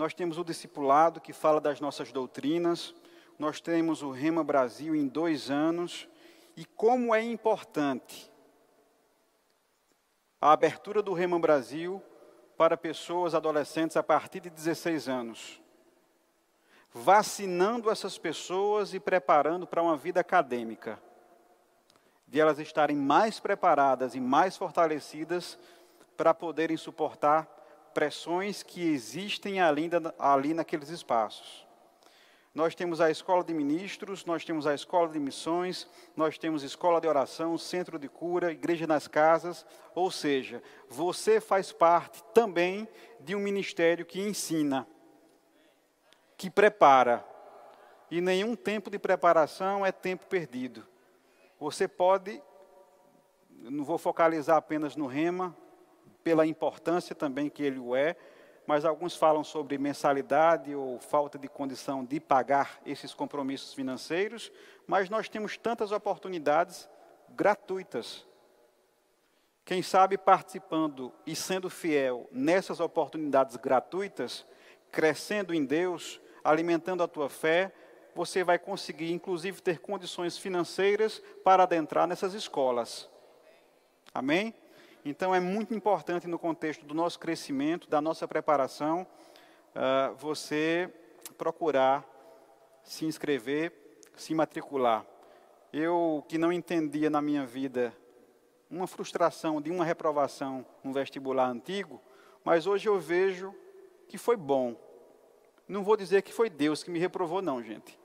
[0.00, 2.94] Nós temos o discipulado, que fala das nossas doutrinas.
[3.38, 6.08] Nós temos o Rema Brasil em dois anos.
[6.56, 8.32] E como é importante
[10.40, 12.02] a abertura do Rema Brasil
[12.56, 15.60] para pessoas adolescentes a partir de 16 anos,
[16.94, 20.98] vacinando essas pessoas e preparando para uma vida acadêmica,
[22.26, 25.58] de elas estarem mais preparadas e mais fortalecidas
[26.16, 27.59] para poderem suportar
[28.00, 31.66] pressões que existem ali, ali naqueles espaços.
[32.54, 35.86] Nós temos a escola de ministros, nós temos a escola de missões,
[36.16, 41.72] nós temos escola de oração, centro de cura, igreja nas casas, ou seja, você faz
[41.72, 42.88] parte também
[43.20, 44.88] de um ministério que ensina,
[46.38, 47.22] que prepara.
[48.10, 50.86] E nenhum tempo de preparação é tempo perdido.
[51.58, 52.42] Você pode,
[53.50, 55.54] não vou focalizar apenas no rema,
[56.22, 58.16] pela importância também que ele o é,
[58.66, 64.52] mas alguns falam sobre mensalidade ou falta de condição de pagar esses compromissos financeiros,
[64.86, 66.88] mas nós temos tantas oportunidades
[67.30, 68.26] gratuitas.
[69.64, 74.46] Quem sabe participando e sendo fiel nessas oportunidades gratuitas,
[74.90, 77.72] crescendo em Deus, alimentando a tua fé,
[78.14, 83.08] você vai conseguir, inclusive, ter condições financeiras para adentrar nessas escolas.
[84.12, 84.54] Amém?
[85.04, 89.06] Então, é muito importante no contexto do nosso crescimento, da nossa preparação,
[89.74, 90.92] uh, você
[91.38, 92.04] procurar
[92.82, 93.72] se inscrever,
[94.14, 95.06] se matricular.
[95.72, 97.94] Eu, que não entendia na minha vida
[98.70, 102.00] uma frustração de uma reprovação no vestibular antigo,
[102.44, 103.54] mas hoje eu vejo
[104.08, 104.76] que foi bom.
[105.66, 107.98] Não vou dizer que foi Deus que me reprovou, não, gente.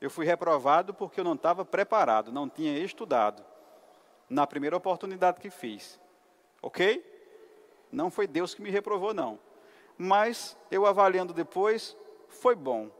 [0.00, 3.44] Eu fui reprovado porque eu não estava preparado, não tinha estudado.
[4.28, 6.00] Na primeira oportunidade que fiz.
[6.62, 7.04] Ok?
[7.90, 9.38] Não foi Deus que me reprovou, não.
[9.96, 11.96] Mas eu avaliando depois,
[12.28, 12.90] foi bom.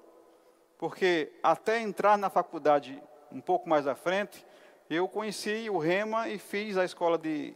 [0.79, 4.45] Porque até entrar na faculdade um pouco mais à frente,
[4.89, 7.55] eu conheci o Rema e fiz a escola de.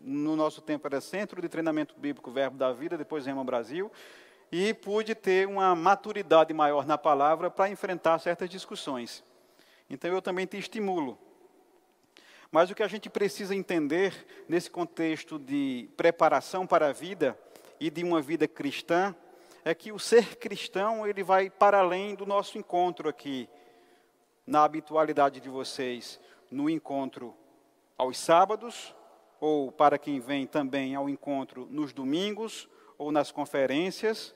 [0.00, 3.92] No nosso tempo era Centro de Treinamento Bíblico Verbo da Vida, depois Rema Brasil,
[4.50, 9.22] e pude ter uma maturidade maior na palavra para enfrentar certas discussões.
[9.90, 11.18] Então eu também te estimulo
[12.50, 17.38] mas o que a gente precisa entender nesse contexto de preparação para a vida
[17.78, 19.14] e de uma vida cristã
[19.64, 23.48] é que o ser cristão ele vai para além do nosso encontro aqui
[24.46, 26.18] na habitualidade de vocês,
[26.50, 27.34] no encontro
[27.98, 28.94] aos sábados
[29.38, 34.34] ou para quem vem também ao encontro nos domingos ou nas conferências.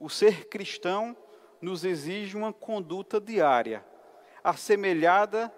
[0.00, 1.14] O ser cristão
[1.60, 3.84] nos exige uma conduta diária,
[4.42, 5.52] assemelhada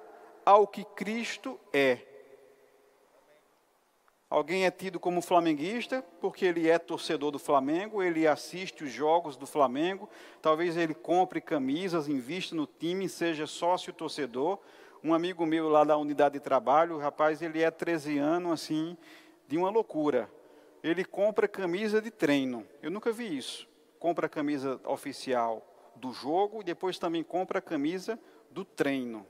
[0.47, 1.99] ao que Cristo é.
[4.31, 9.37] Alguém é tido como flamenguista porque ele é torcedor do Flamengo, ele assiste os jogos
[9.37, 10.09] do Flamengo,
[10.41, 14.59] talvez ele compre camisas, invista no time, seja sócio torcedor.
[15.03, 18.97] Um amigo meu lá da unidade de trabalho, o rapaz, ele é 13 anos assim,
[19.47, 20.31] de uma loucura.
[20.83, 22.67] Ele compra camisa de treino.
[22.83, 23.69] Eu nunca vi isso.
[23.99, 25.65] Compra a camisa oficial
[25.97, 28.19] do jogo e depois também compra a camisa
[28.51, 29.27] do treino.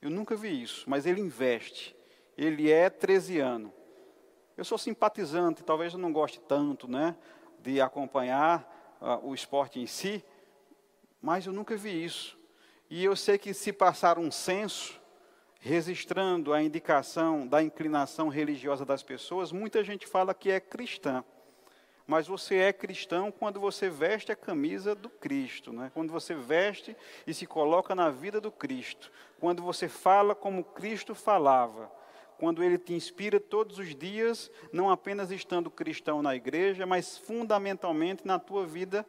[0.00, 1.96] Eu nunca vi isso, mas ele investe.
[2.36, 3.72] Ele é 13 anos.
[4.56, 7.16] Eu sou simpatizante, talvez eu não goste tanto, né,
[7.60, 10.24] de acompanhar uh, o esporte em si,
[11.20, 12.36] mas eu nunca vi isso.
[12.90, 15.00] E eu sei que se passar um censo
[15.60, 21.24] registrando a indicação da inclinação religiosa das pessoas, muita gente fala que é cristã.
[22.08, 25.90] Mas você é cristão quando você veste a camisa do Cristo, né?
[25.92, 31.14] quando você veste e se coloca na vida do Cristo, quando você fala como Cristo
[31.14, 31.92] falava,
[32.38, 38.26] quando ele te inspira todos os dias, não apenas estando cristão na igreja, mas fundamentalmente
[38.26, 39.04] na tua vida,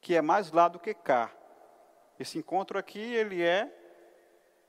[0.00, 1.32] que é mais lá do que cá.
[2.16, 3.68] Esse encontro aqui, ele é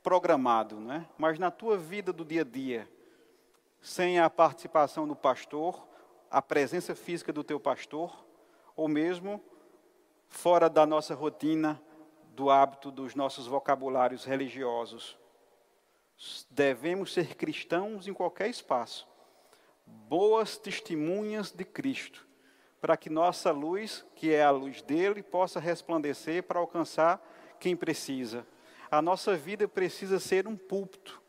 [0.02, 1.06] programado, né?
[1.16, 2.90] mas na tua vida do dia a dia,
[3.80, 5.94] sem a participação do pastor,
[6.30, 8.26] a presença física do teu pastor,
[8.76, 9.42] ou mesmo
[10.28, 11.82] fora da nossa rotina,
[12.36, 15.18] do hábito dos nossos vocabulários religiosos.
[16.50, 19.08] Devemos ser cristãos em qualquer espaço,
[19.86, 22.28] boas testemunhas de Cristo,
[22.82, 27.22] para que nossa luz, que é a luz dele, possa resplandecer para alcançar
[27.60, 28.46] quem precisa
[28.90, 31.22] a nossa vida precisa ser um púlpito.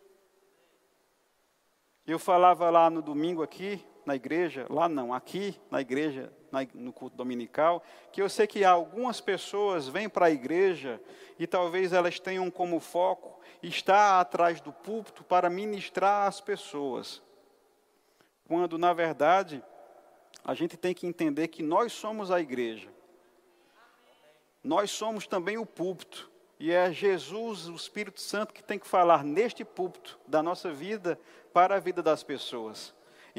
[2.06, 6.32] Eu falava lá no domingo aqui, na igreja, lá não, aqui na igreja,
[6.72, 11.00] no culto dominical, que eu sei que algumas pessoas vêm para a igreja
[11.38, 17.22] e talvez elas tenham como foco estar atrás do púlpito para ministrar às pessoas.
[18.46, 19.62] Quando, na verdade,
[20.44, 22.88] a gente tem que entender que nós somos a igreja.
[24.62, 26.30] Nós somos também o púlpito.
[26.58, 31.18] E é Jesus, o Espírito Santo, que tem que falar neste púlpito da nossa vida
[31.52, 32.94] para a vida das pessoas,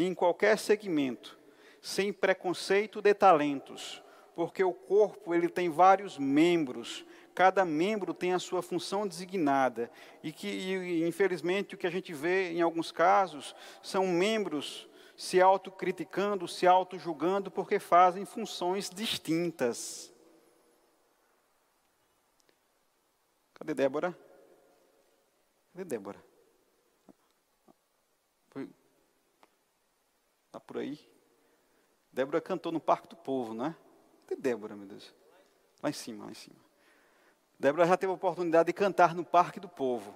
[0.06, 1.38] em qualquer segmento,
[1.82, 4.04] sem preconceito de talentos,
[4.36, 10.32] porque o corpo ele tem vários membros, cada membro tem a sua função designada e
[10.32, 16.48] que e, infelizmente o que a gente vê em alguns casos são membros se autocriticando,
[16.48, 20.14] se autojulgando porque fazem funções distintas.
[23.56, 24.16] Cadê Débora?
[25.74, 26.24] Cadê Débora?
[28.52, 28.70] Foi.
[30.48, 31.00] Está por aí?
[32.12, 33.76] Débora cantou no Parque do Povo, né?
[34.26, 35.14] Cadê Débora, meu Deus?
[35.84, 36.58] Lá em cima, lá em cima.
[37.60, 40.16] Débora já teve a oportunidade de cantar no Parque do Povo.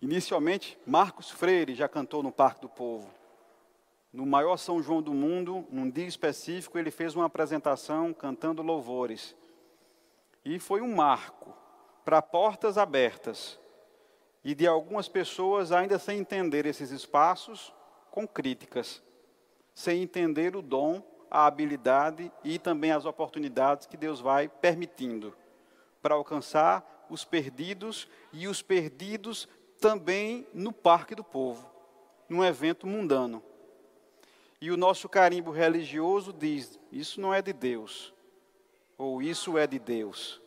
[0.00, 3.08] Inicialmente, Marcos Freire já cantou no Parque do Povo.
[4.12, 9.36] No maior São João do mundo, num dia específico, ele fez uma apresentação cantando louvores.
[10.44, 11.54] E foi um marco
[12.04, 13.58] para portas abertas.
[14.44, 17.72] E de algumas pessoas ainda sem entender esses espaços,
[18.16, 19.02] com críticas,
[19.74, 25.36] sem entender o dom, a habilidade e também as oportunidades que Deus vai permitindo
[26.00, 29.46] para alcançar os perdidos e os perdidos
[29.78, 31.70] também no Parque do Povo,
[32.26, 33.42] num evento mundano.
[34.62, 38.14] E o nosso carimbo religioso diz: isso não é de Deus,
[38.96, 40.40] ou isso é de Deus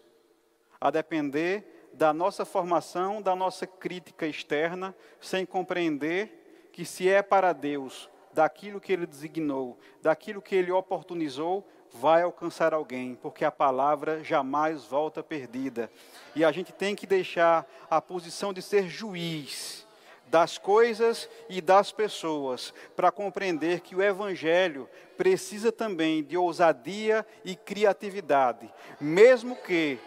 [0.81, 6.38] a depender da nossa formação, da nossa crítica externa, sem compreender
[6.79, 12.73] que se é para Deus, daquilo que Ele designou, daquilo que Ele oportunizou, vai alcançar
[12.73, 15.91] alguém, porque a palavra jamais volta perdida.
[16.33, 19.85] E a gente tem que deixar a posição de ser juiz
[20.27, 27.57] das coisas e das pessoas, para compreender que o Evangelho precisa também de ousadia e
[27.57, 29.99] criatividade, mesmo que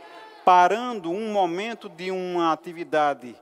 [0.42, 3.37] parando um momento de uma atividade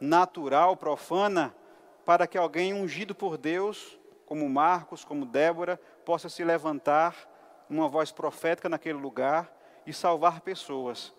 [0.00, 1.52] natural, profana,
[2.08, 7.14] para que alguém ungido por Deus, como Marcos, como Débora, possa se levantar,
[7.68, 11.12] uma voz profética naquele lugar e salvar pessoas.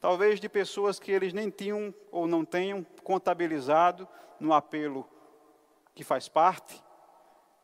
[0.00, 4.06] Talvez de pessoas que eles nem tinham ou não tenham contabilizado
[4.38, 5.08] no apelo
[5.92, 6.80] que faz parte,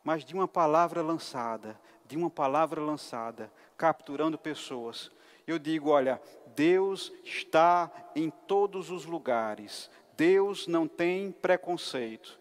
[0.03, 5.09] mas de uma palavra lançada, de uma palavra lançada, capturando pessoas
[5.51, 6.21] eu digo: olha,
[6.55, 12.38] Deus está em todos os lugares, Deus não tem preconceito.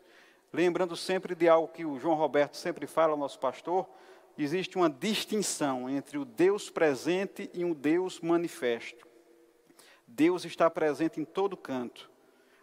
[0.52, 3.86] Lembrando sempre de algo que o João Roberto sempre fala, nosso pastor,
[4.36, 9.06] existe uma distinção entre o Deus presente e o Deus manifesto.
[10.06, 12.10] Deus está presente em todo canto,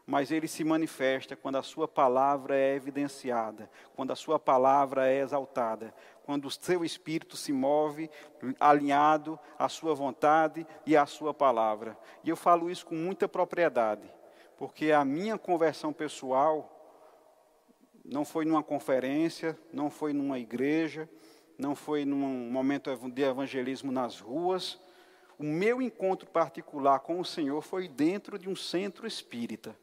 [0.05, 5.19] mas ele se manifesta quando a sua palavra é evidenciada, quando a sua palavra é
[5.19, 5.93] exaltada,
[6.23, 8.09] quando o seu espírito se move
[8.59, 11.95] alinhado à sua vontade e à sua palavra.
[12.23, 14.11] E eu falo isso com muita propriedade,
[14.57, 16.74] porque a minha conversão pessoal
[18.05, 21.09] não foi numa conferência, não foi numa igreja,
[21.57, 24.79] não foi num momento de evangelismo nas ruas.
[25.37, 29.75] O meu encontro particular com o Senhor foi dentro de um centro espírita.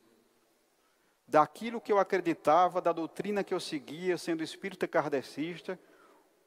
[1.27, 5.79] Daquilo que eu acreditava, da doutrina que eu seguia, sendo espírita kardecista,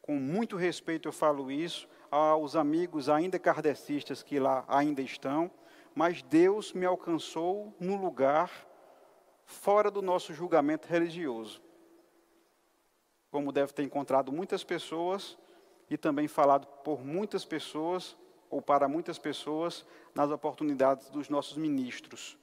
[0.01, 5.51] com muito respeito eu falo isso aos amigos ainda kardecistas que lá ainda estão,
[5.93, 8.51] mas Deus me alcançou no lugar
[9.45, 11.64] fora do nosso julgamento religioso.
[13.36, 15.38] Como deve ter encontrado muitas pessoas
[15.89, 18.15] e também falado por muitas pessoas,
[18.49, 22.38] ou para muitas pessoas, nas oportunidades dos nossos ministros.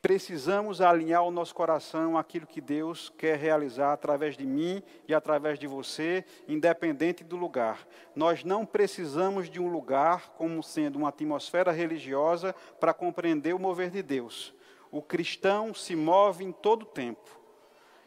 [0.00, 5.58] Precisamos alinhar o nosso coração àquilo que Deus quer realizar através de mim e através
[5.58, 7.86] de você, independente do lugar.
[8.16, 13.90] Nós não precisamos de um lugar como sendo uma atmosfera religiosa para compreender o mover
[13.90, 14.54] de Deus.
[14.90, 17.39] O cristão se move em todo tempo.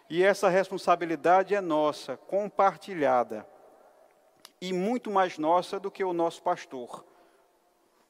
[0.09, 3.47] E essa responsabilidade é nossa, compartilhada.
[4.61, 7.03] E muito mais nossa do que o nosso pastor.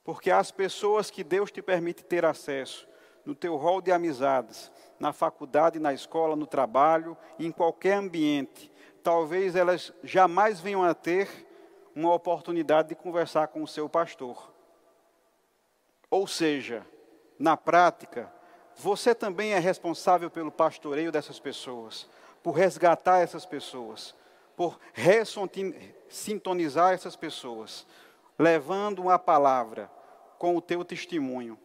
[0.03, 2.87] Porque as pessoas que Deus te permite ter acesso,
[3.25, 8.71] no teu rol de amizades, na faculdade, na escola, no trabalho, em qualquer ambiente,
[9.01, 11.29] talvez elas jamais venham a ter
[11.95, 14.51] uma oportunidade de conversar com o seu pastor.
[16.09, 16.85] Ou seja,
[17.39, 18.31] na prática,
[18.75, 22.07] você também é responsável pelo pastoreio dessas pessoas,
[22.41, 24.15] por resgatar essas pessoas,
[24.55, 27.85] por ressintonizar essas pessoas,
[28.37, 29.89] levando uma palavra
[30.37, 31.57] com o teu testemunho.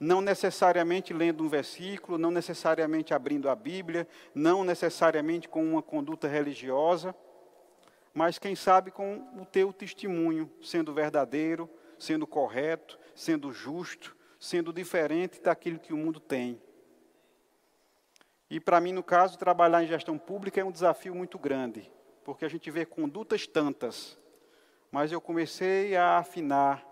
[0.00, 6.28] Não necessariamente lendo um versículo, não necessariamente abrindo a Bíblia, não necessariamente com uma conduta
[6.28, 7.14] religiosa,
[8.14, 11.68] mas quem sabe com o teu testemunho sendo verdadeiro,
[11.98, 16.60] sendo correto, sendo justo, sendo diferente daquilo que o mundo tem.
[18.50, 21.90] E para mim, no caso, trabalhar em gestão pública é um desafio muito grande,
[22.24, 24.18] porque a gente vê condutas tantas,
[24.90, 26.86] mas eu comecei a afinar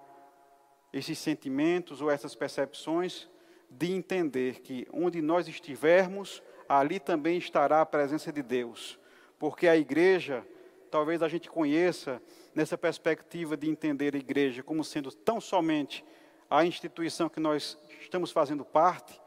[0.92, 3.28] esses sentimentos ou essas percepções
[3.70, 8.98] de entender que onde nós estivermos, ali também estará a presença de Deus.
[9.38, 10.46] Porque a igreja,
[10.90, 12.22] talvez a gente conheça
[12.54, 16.04] nessa perspectiva de entender a igreja como sendo tão somente
[16.50, 19.20] a instituição que nós estamos fazendo parte,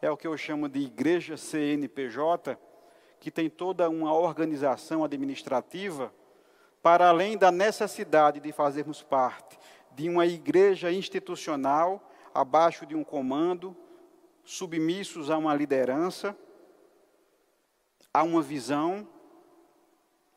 [0.00, 2.58] é o que eu chamo de igreja CNPJ,
[3.20, 6.12] que tem toda uma organização administrativa,
[6.82, 9.56] para além da necessidade de fazermos parte
[9.94, 13.76] de uma igreja institucional abaixo de um comando,
[14.44, 16.36] submissos a uma liderança,
[18.12, 19.06] a uma visão.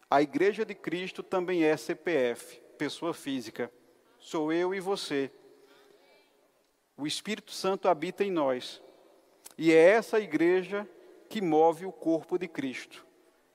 [0.09, 3.71] A igreja de Cristo também é CPF, pessoa física.
[4.19, 5.31] Sou eu e você.
[6.97, 8.81] O Espírito Santo habita em nós.
[9.57, 10.87] E é essa igreja
[11.29, 13.05] que move o corpo de Cristo.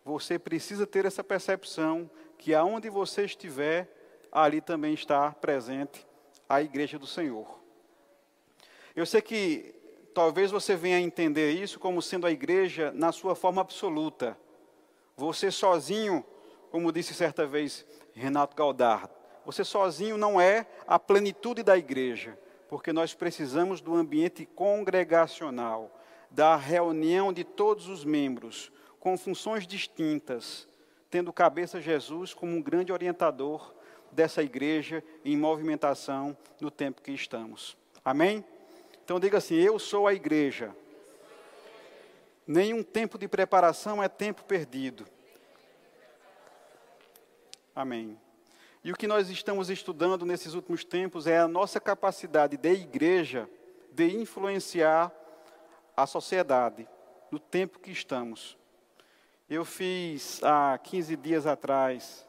[0.04, 3.88] Você precisa ter essa percepção que aonde você estiver,
[4.32, 6.06] ali também está presente
[6.48, 7.60] a igreja do Senhor.
[8.96, 9.74] Eu sei que
[10.14, 14.36] talvez você venha a entender isso como sendo a igreja na sua forma absoluta.
[15.16, 16.24] Você sozinho,
[16.70, 19.14] como disse certa vez Renato Galdardo,
[19.44, 22.38] você sozinho não é a plenitude da igreja,
[22.70, 25.90] porque nós precisamos do ambiente congregacional,
[26.30, 30.68] da reunião de todos os membros, com funções distintas,
[31.10, 33.74] tendo cabeça Jesus como um grande orientador
[34.12, 37.76] dessa igreja em movimentação no tempo que estamos.
[38.04, 38.44] Amém?
[39.04, 40.72] Então diga assim: Eu sou a igreja.
[42.46, 45.04] Nenhum tempo de preparação é tempo perdido.
[47.74, 48.16] Amém.
[48.82, 53.48] E o que nós estamos estudando nesses últimos tempos é a nossa capacidade de igreja
[53.92, 55.12] de influenciar
[55.96, 56.88] a sociedade
[57.30, 58.56] no tempo que estamos.
[59.48, 62.26] Eu fiz há 15 dias atrás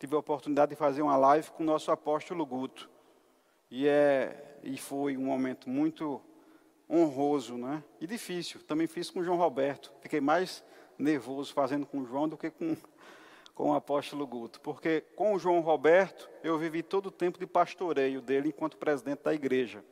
[0.00, 2.88] tive a oportunidade de fazer uma live com o nosso apóstolo Guto.
[3.70, 6.22] E, é, e foi um momento muito
[6.88, 7.84] honroso né?
[8.00, 8.62] e difícil.
[8.62, 9.92] Também fiz com o João Roberto.
[10.00, 10.64] Fiquei mais
[10.98, 12.74] nervoso fazendo com o João do que com,
[13.60, 14.58] com o apóstolo Guto.
[14.62, 19.22] Porque com o João Roberto eu vivi todo o tempo de pastoreio dele enquanto presidente
[19.22, 19.84] da igreja.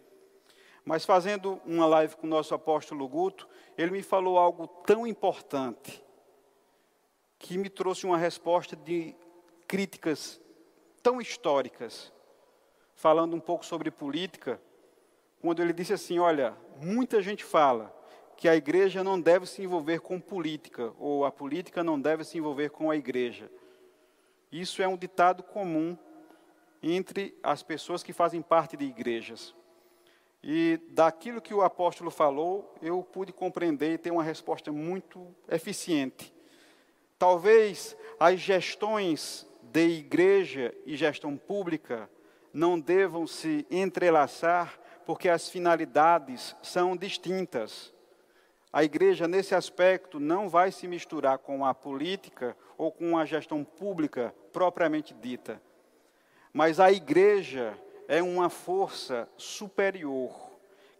[0.87, 3.47] Mas fazendo uma live com o nosso apóstolo Guto,
[3.77, 6.03] ele me falou algo tão importante
[7.39, 9.15] que me trouxe uma resposta de
[9.67, 10.41] críticas
[11.03, 12.11] tão históricas,
[12.95, 14.59] falando um pouco sobre política,
[15.43, 17.95] quando ele disse assim: Olha, muita gente fala
[18.39, 22.39] que a igreja não deve se envolver com política, ou a política não deve se
[22.39, 23.51] envolver com a igreja.
[24.53, 25.99] Isso é um ditado comum
[26.81, 29.53] entre as pessoas que fazem parte de igrejas.
[30.41, 36.33] E daquilo que o apóstolo falou, eu pude compreender e ter uma resposta muito eficiente.
[37.19, 42.09] Talvez as gestões de igreja e gestão pública
[42.53, 47.98] não devam se entrelaçar, porque as finalidades são distintas.
[48.73, 53.65] A igreja, nesse aspecto, não vai se misturar com a política ou com a gestão
[53.65, 55.61] pública propriamente dita.
[56.53, 60.49] Mas a igreja é uma força superior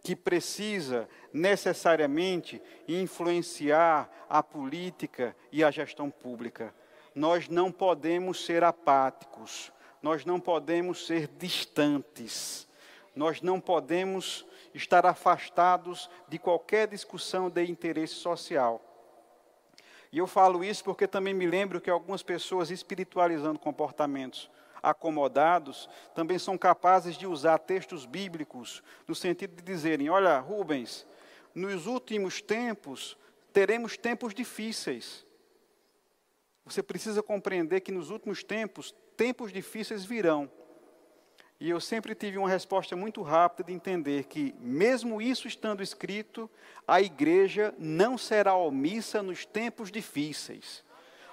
[0.03, 6.73] que precisa necessariamente influenciar a política e a gestão pública.
[7.13, 12.67] Nós não podemos ser apáticos, nós não podemos ser distantes,
[13.15, 18.81] nós não podemos estar afastados de qualquer discussão de interesse social.
[20.11, 24.49] E eu falo isso porque também me lembro que algumas pessoas espiritualizando comportamentos
[24.81, 31.05] acomodados também são capazes de usar textos bíblicos no sentido de dizerem: olha, Rubens,
[31.53, 33.17] nos últimos tempos
[33.53, 35.25] teremos tempos difíceis.
[36.65, 40.49] Você precisa compreender que nos últimos tempos, tempos difíceis virão.
[41.59, 46.49] E eu sempre tive uma resposta muito rápida de entender que, mesmo isso estando escrito,
[46.87, 50.85] a igreja não será omissa nos tempos difíceis.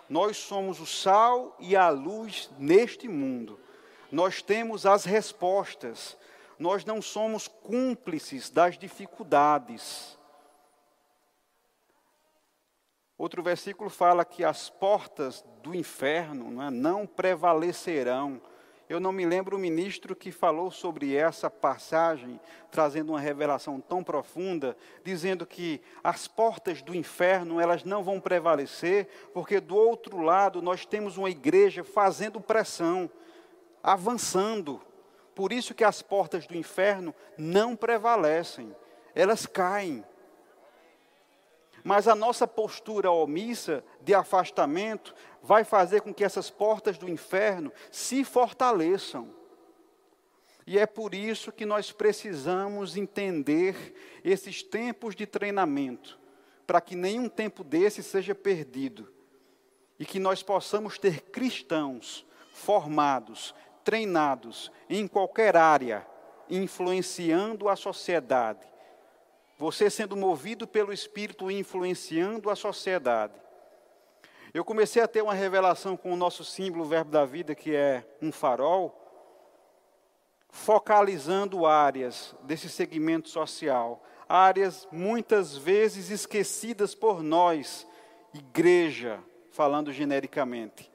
[0.09, 3.59] Nós somos o sal e a luz neste mundo.
[4.11, 6.17] Nós temos as respostas.
[6.59, 10.19] Nós não somos cúmplices das dificuldades.
[13.17, 18.43] Outro versículo fala que as portas do inferno não, é, não prevalecerão
[18.89, 22.39] eu não me lembro o ministro que falou sobre essa passagem,
[22.71, 29.09] trazendo uma revelação tão profunda, dizendo que as portas do inferno, elas não vão prevalecer,
[29.35, 33.11] porque do outro lado nós temos uma igreja fazendo pressão,
[33.83, 34.81] avançando.
[35.35, 38.75] Por isso que as portas do inferno não prevalecem,
[39.15, 40.05] elas caem.
[41.87, 47.73] Mas a nossa postura omissa de afastamento vai fazer com que essas portas do inferno
[47.93, 49.33] se fortaleçam.
[50.67, 56.19] E é por isso que nós precisamos entender esses tempos de treinamento,
[56.67, 59.09] para que nenhum tempo desse seja perdido.
[59.97, 66.05] E que nós possamos ter cristãos formados, treinados em qualquer área,
[66.51, 68.67] influenciando a sociedade,
[69.59, 73.35] você sendo movido pelo Espírito e influenciando a sociedade.
[74.53, 77.75] Eu comecei a ter uma revelação com o nosso símbolo, o Verbo da Vida, que
[77.75, 79.03] é um farol,
[80.49, 87.87] focalizando áreas desse segmento social, áreas muitas vezes esquecidas por nós,
[88.33, 90.91] igreja, falando genericamente,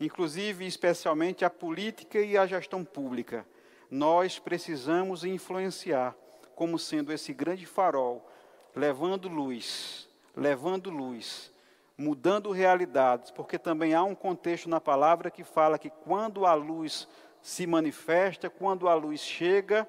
[0.00, 3.46] inclusive especialmente a política e a gestão pública.
[3.90, 6.16] Nós precisamos influenciar
[6.54, 8.26] como sendo esse grande farol,
[8.74, 11.52] levando luz, levando luz,
[11.96, 17.06] mudando realidades, porque também há um contexto na palavra que fala que quando a luz
[17.42, 19.88] se manifesta, quando a luz chega,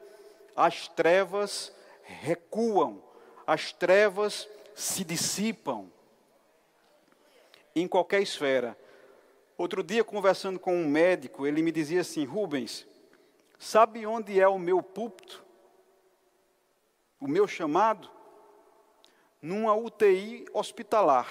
[0.55, 3.01] as trevas recuam,
[3.47, 5.89] as trevas se dissipam.
[7.73, 8.77] Em qualquer esfera.
[9.57, 12.85] Outro dia, conversando com um médico, ele me dizia assim: Rubens,
[13.57, 15.44] sabe onde é o meu púlpito?
[17.25, 18.07] O meu chamado
[19.41, 21.27] numa UTI hospitalar.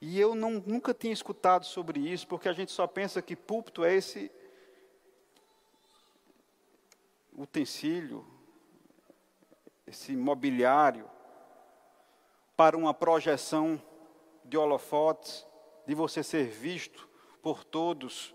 [0.00, 3.84] E eu não, nunca tinha escutado sobre isso, porque a gente só pensa que púlpito
[3.84, 4.32] é esse
[7.36, 8.26] utensílio,
[9.86, 11.06] esse mobiliário
[12.56, 13.80] para uma projeção
[14.42, 15.46] de holofotes,
[15.86, 17.06] de você ser visto
[17.42, 18.34] por todos,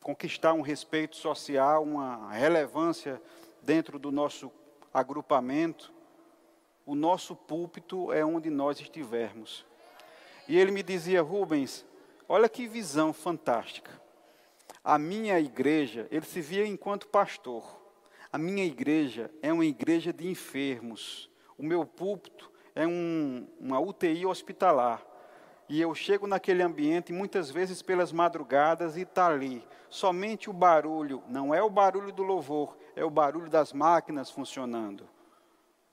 [0.00, 3.20] conquistar um respeito social, uma relevância
[3.62, 4.50] dentro do nosso
[4.92, 5.92] agrupamento,
[6.86, 9.64] o nosso púlpito é onde nós estivermos.
[10.48, 11.84] E ele me dizia, Rubens,
[12.26, 14.00] olha que visão fantástica.
[14.82, 17.78] A minha igreja, ele se via enquanto pastor.
[18.32, 21.30] A minha igreja é uma igreja de enfermos.
[21.58, 25.04] O meu púlpito é um, uma UTI hospitalar.
[25.68, 29.62] E eu chego naquele ambiente muitas vezes pelas madrugadas e está ali.
[29.90, 35.08] Somente o barulho, não é o barulho do louvor, é o barulho das máquinas funcionando,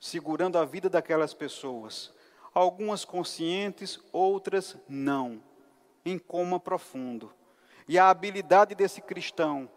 [0.00, 2.12] segurando a vida daquelas pessoas.
[2.52, 5.40] Algumas conscientes, outras não,
[6.04, 7.32] em coma profundo.
[7.86, 9.70] E a habilidade desse cristão,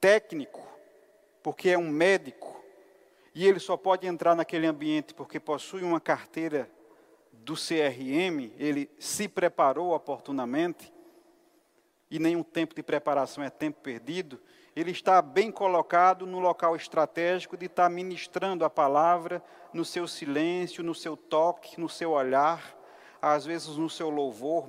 [0.00, 0.66] técnico,
[1.40, 2.60] porque é um médico,
[3.32, 6.68] e ele só pode entrar naquele ambiente porque possui uma carteira
[7.32, 10.92] do CRM, ele se preparou oportunamente,
[12.10, 14.40] e nenhum tempo de preparação é tempo perdido,
[14.74, 19.42] ele está bem colocado no local estratégico de estar ministrando a palavra
[19.72, 22.76] no seu silêncio, no seu toque, no seu olhar,
[23.20, 24.66] às vezes no seu louvor,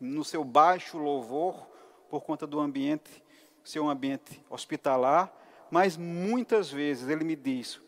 [0.00, 1.68] no seu baixo louvor,
[2.08, 3.22] por conta do ambiente,
[3.62, 5.32] seu ambiente hospitalar,
[5.70, 7.80] mas muitas vezes ele me diz,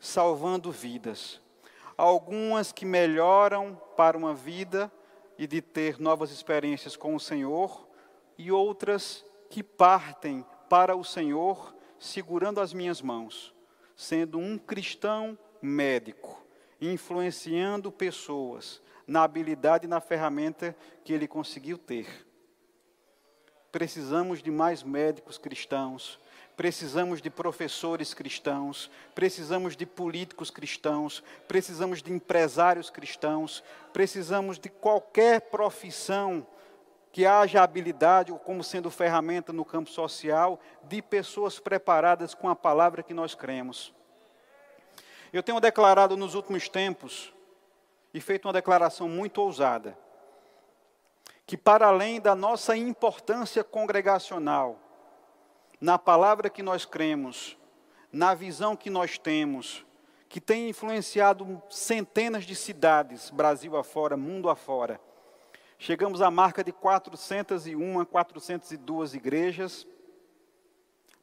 [0.00, 1.40] salvando vidas,
[1.96, 4.90] algumas que melhoram para uma vida
[5.38, 7.86] e de ter novas experiências com o Senhor,
[8.36, 13.54] e outras que partem para o Senhor segurando as minhas mãos,
[13.96, 16.44] sendo um cristão médico,
[16.80, 22.26] influenciando pessoas na habilidade e na ferramenta que ele conseguiu ter.
[23.72, 26.18] Precisamos de mais médicos cristãos,
[26.56, 33.62] precisamos de professores cristãos, precisamos de políticos cristãos, precisamos de empresários cristãos,
[33.92, 36.46] precisamos de qualquer profissão
[37.18, 43.02] que haja habilidade como sendo ferramenta no campo social de pessoas preparadas com a palavra
[43.02, 43.92] que nós cremos.
[45.32, 47.34] Eu tenho declarado nos últimos tempos
[48.14, 49.98] e feito uma declaração muito ousada
[51.44, 54.78] que para além da nossa importância congregacional,
[55.80, 57.58] na palavra que nós cremos,
[58.12, 59.84] na visão que nós temos,
[60.28, 65.00] que tem influenciado centenas de cidades, Brasil afora, mundo afora.
[65.78, 69.86] Chegamos à marca de 401, 402 igrejas.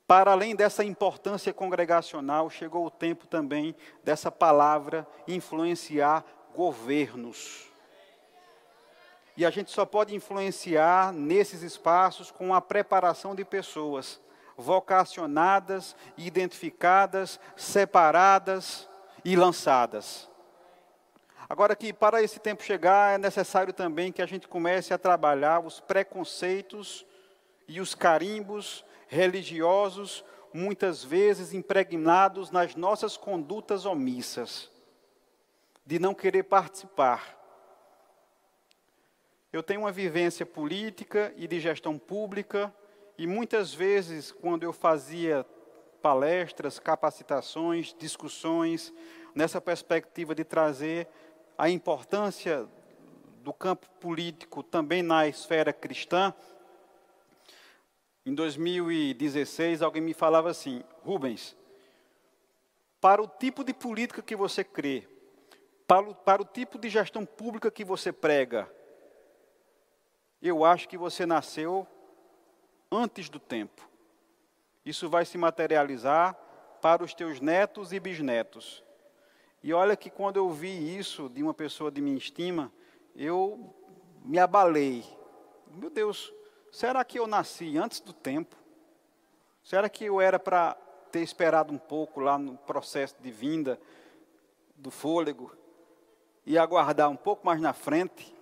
[0.08, 6.24] Para além dessa importância congregacional, chegou o tempo também dessa palavra influenciar
[6.56, 7.66] governos.
[9.36, 14.22] E a gente só pode influenciar nesses espaços com a preparação de pessoas
[14.56, 18.88] vocacionadas, identificadas, separadas
[19.26, 20.30] e lançadas.
[21.48, 25.60] Agora que para esse tempo chegar é necessário também que a gente comece a trabalhar
[25.60, 27.06] os preconceitos
[27.68, 34.72] e os carimbos religiosos, muitas vezes impregnados nas nossas condutas omissas,
[35.86, 37.36] de não querer participar.
[39.54, 42.74] Eu tenho uma vivência política e de gestão pública
[43.18, 45.46] e muitas vezes, quando eu fazia
[46.02, 48.94] palestras, capacitações, discussões,
[49.34, 51.08] nessa perspectiva de trazer
[51.58, 52.68] a importância
[53.44, 56.34] do campo político também na esfera cristã,
[58.26, 61.56] em 2016 alguém me falava assim: Rubens,
[63.00, 65.08] para o tipo de política que você crê,
[65.86, 68.68] para o, para o tipo de gestão pública que você prega,
[70.42, 71.88] eu acho que você nasceu
[72.92, 73.88] antes do tempo.
[74.86, 76.34] Isso vai se materializar
[76.82, 78.85] para os teus netos e bisnetos.
[79.66, 82.72] E olha que quando eu vi isso de uma pessoa de minha estima,
[83.16, 83.74] eu
[84.24, 85.04] me abalei.
[85.72, 86.32] Meu Deus,
[86.72, 88.56] será que eu nasci antes do tempo?
[89.64, 90.76] Será que eu era para
[91.12, 93.82] ter esperado um pouco lá no processo de vinda
[94.76, 95.52] do fôlego
[96.46, 98.36] e aguardar um pouco mais na frente?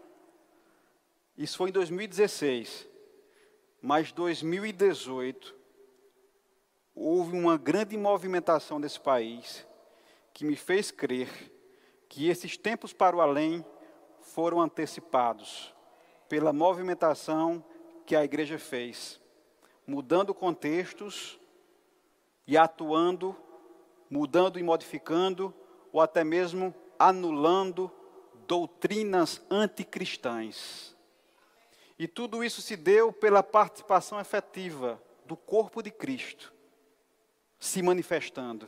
[1.38, 2.86] Isso foi em 2016.
[3.82, 5.56] Mas 2018
[6.94, 9.66] houve uma grande movimentação desse país
[10.34, 11.30] que me fez crer
[12.10, 13.66] que esses tempos para o além
[14.22, 15.74] foram antecipados
[16.28, 17.64] pela movimentação
[18.06, 19.22] que a igreja fez,
[19.86, 21.40] mudando contextos
[22.48, 23.36] e atuando,
[24.10, 25.54] mudando e modificando,
[25.92, 27.92] ou até mesmo anulando
[28.48, 30.96] doutrinas anticristãs.
[31.98, 36.54] E tudo isso se deu pela participação efetiva do corpo de Cristo
[37.60, 38.68] se manifestando.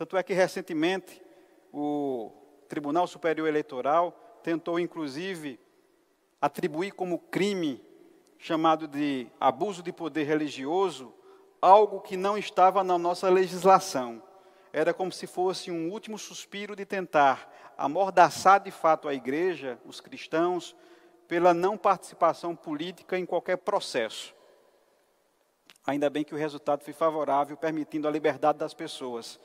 [0.00, 1.22] Tanto é que recentemente
[1.70, 2.32] o
[2.70, 5.60] Tribunal Superior Eleitoral tentou inclusive
[6.40, 7.84] atribuir como crime
[8.38, 11.12] chamado de abuso de poder religioso
[11.60, 14.22] algo que não estava na nossa legislação.
[14.72, 20.00] Era como se fosse um último suspiro de tentar amordaçar de fato a igreja, os
[20.00, 20.74] cristãos,
[21.28, 24.34] pela não participação política em qualquer processo.
[25.86, 29.38] Ainda bem que o resultado foi favorável, permitindo a liberdade das pessoas.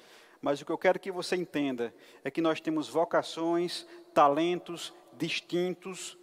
[0.46, 1.92] Mas o que eu quero que você entenda
[2.24, 6.16] é que nós temos vocações, talentos distintos,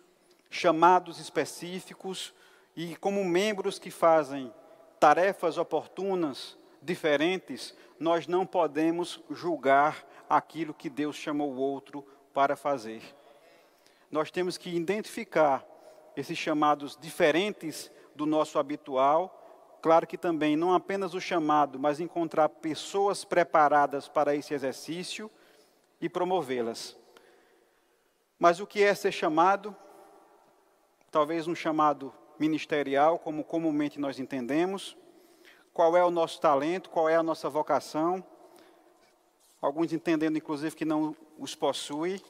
[0.48, 2.32] chamados específicos,
[2.76, 4.54] e como membros que fazem
[5.00, 13.02] tarefas oportunas, diferentes, nós não podemos julgar aquilo que Deus chamou o outro para fazer
[14.12, 15.66] nós temos que identificar
[16.14, 19.41] esses chamados diferentes do nosso habitual.
[19.82, 25.30] Claro que também não apenas o chamado, mas encontrar pessoas preparadas para esse exercício
[26.00, 26.96] e promovê-las.
[28.38, 29.76] Mas o que é ser chamado?
[31.10, 34.96] Talvez um chamado ministerial, como comumente nós entendemos.
[35.74, 36.88] Qual é o nosso talento?
[36.88, 38.24] Qual é a nossa vocação?
[39.60, 42.22] Alguns entendendo, inclusive, que não os possui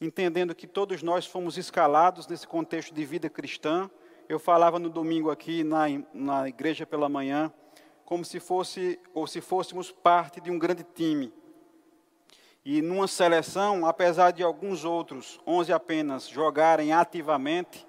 [0.00, 3.90] entendendo que todos nós fomos escalados nesse contexto de vida cristã.
[4.30, 7.52] Eu falava no domingo aqui na, na igreja pela manhã,
[8.04, 11.34] como se fosse ou se fôssemos parte de um grande time.
[12.64, 17.84] E numa seleção, apesar de alguns outros, 11 apenas, jogarem ativamente,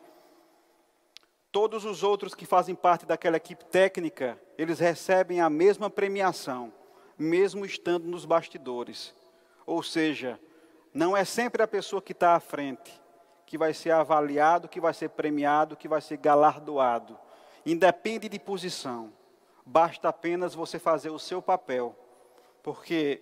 [1.52, 6.74] Todos os outros que fazem parte daquela equipe técnica, eles recebem a mesma premiação,
[7.20, 9.14] mesmo estando nos bastidores.
[9.66, 10.40] Ou seja,
[10.94, 13.02] não é sempre a pessoa que está à frente
[13.52, 17.20] que vai ser avaliado, que vai ser premiado, que vai ser galardoado.
[17.66, 19.12] Independe de posição.
[19.66, 21.94] Basta apenas você fazer o seu papel.
[22.64, 23.22] Porque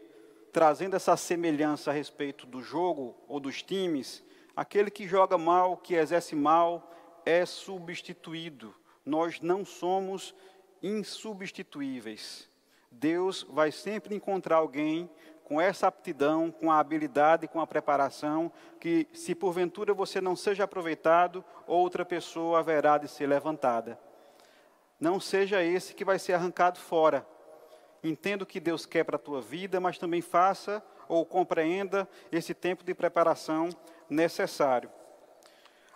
[0.53, 4.23] trazendo essa semelhança a respeito do jogo ou dos times,
[4.55, 6.91] aquele que joga mal, que exerce mal,
[7.25, 8.75] é substituído.
[9.03, 10.35] Nós não somos
[10.83, 12.47] insubstituíveis.
[12.91, 15.09] Deus vai sempre encontrar alguém
[15.49, 20.65] com essa aptidão, com a habilidade, com a preparação, que se porventura você não seja
[20.65, 23.99] aproveitado, outra pessoa haverá de ser levantada.
[24.99, 27.25] Não seja esse que vai ser arrancado fora.
[28.03, 32.53] Entenda o que Deus quer para a tua vida, mas também faça ou compreenda esse
[32.53, 33.69] tempo de preparação
[34.07, 34.91] necessário.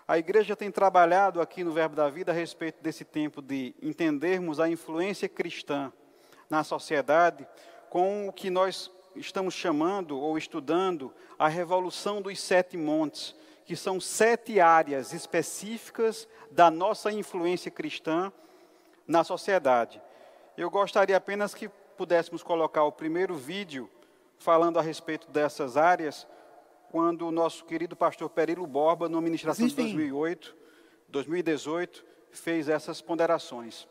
[0.07, 4.59] A igreja tem trabalhado aqui no Verbo da Vida a respeito desse tempo de entendermos
[4.59, 5.93] a influência cristã
[6.49, 7.47] na sociedade
[7.87, 13.35] com o que nós estamos chamando ou estudando a revolução dos sete montes,
[13.65, 18.31] que são sete áreas específicas da nossa influência cristã
[19.07, 20.01] na sociedade.
[20.57, 23.89] Eu gostaria apenas que pudéssemos colocar o primeiro vídeo
[24.37, 26.27] falando a respeito dessas áreas,
[26.91, 29.85] quando o nosso querido pastor Perilo Borba, no ministração Existem.
[29.87, 30.55] de 2008,
[31.09, 33.87] 2018, fez essas ponderações.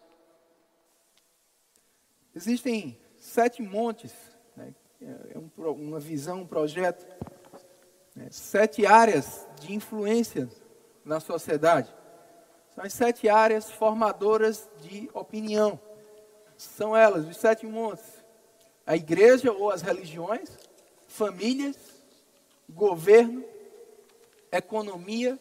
[2.35, 4.32] Existem sete montes?
[5.05, 7.05] É um, uma visão, um projeto,
[8.15, 8.29] né?
[8.31, 10.49] sete áreas de influência
[11.05, 11.93] na sociedade.
[12.75, 15.79] São as sete áreas formadoras de opinião.
[16.57, 18.05] São elas, os sete montes:
[18.87, 20.57] a igreja ou as religiões,
[21.09, 21.77] famílias,
[22.69, 23.45] governo,
[24.51, 25.39] economia,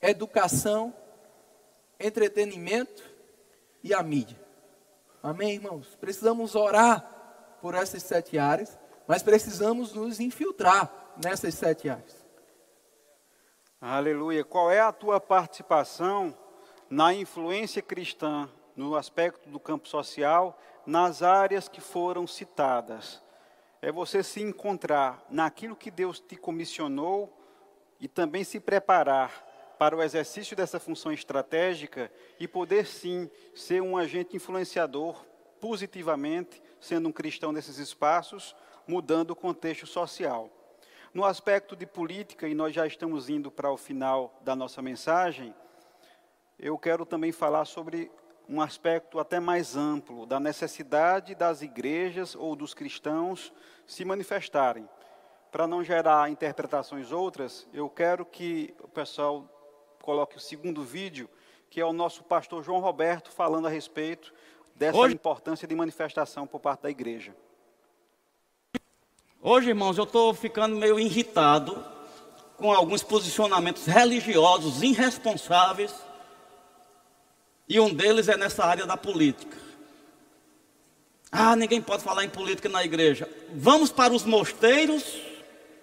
[0.00, 0.94] educação,
[1.98, 3.02] entretenimento
[3.82, 4.38] e a mídia.
[5.22, 5.96] Amém, irmãos?
[6.00, 7.17] Precisamos orar
[7.60, 10.90] por essas sete áreas, mas precisamos nos infiltrar
[11.22, 12.26] nessas sete áreas.
[13.80, 14.44] Aleluia.
[14.44, 16.36] Qual é a tua participação
[16.90, 23.22] na influência cristã no aspecto do campo social, nas áreas que foram citadas?
[23.80, 27.32] é você se encontrar naquilo que Deus te comissionou
[28.00, 29.46] e também se preparar
[29.78, 35.24] para o exercício dessa função estratégica e poder sim ser um agente influenciador
[35.60, 38.54] positivamente, sendo um cristão nesses espaços,
[38.86, 40.50] mudando o contexto social.
[41.12, 45.54] No aspecto de política, e nós já estamos indo para o final da nossa mensagem,
[46.58, 48.10] eu quero também falar sobre
[48.48, 53.52] um aspecto até mais amplo da necessidade das igrejas ou dos cristãos
[53.86, 54.88] se manifestarem.
[55.50, 59.48] Para não gerar interpretações outras, eu quero que o pessoal
[60.02, 61.28] coloque o segundo vídeo,
[61.70, 64.32] que é o nosso pastor João Roberto falando a respeito
[64.78, 65.14] dessa Hoje...
[65.14, 67.34] importância de manifestação por parte da igreja.
[69.42, 71.84] Hoje, irmãos, eu estou ficando meio irritado
[72.56, 75.94] com alguns posicionamentos religiosos irresponsáveis
[77.68, 79.56] e um deles é nessa área da política.
[81.30, 83.28] Ah, ninguém pode falar em política na igreja.
[83.52, 85.20] Vamos para os mosteiros.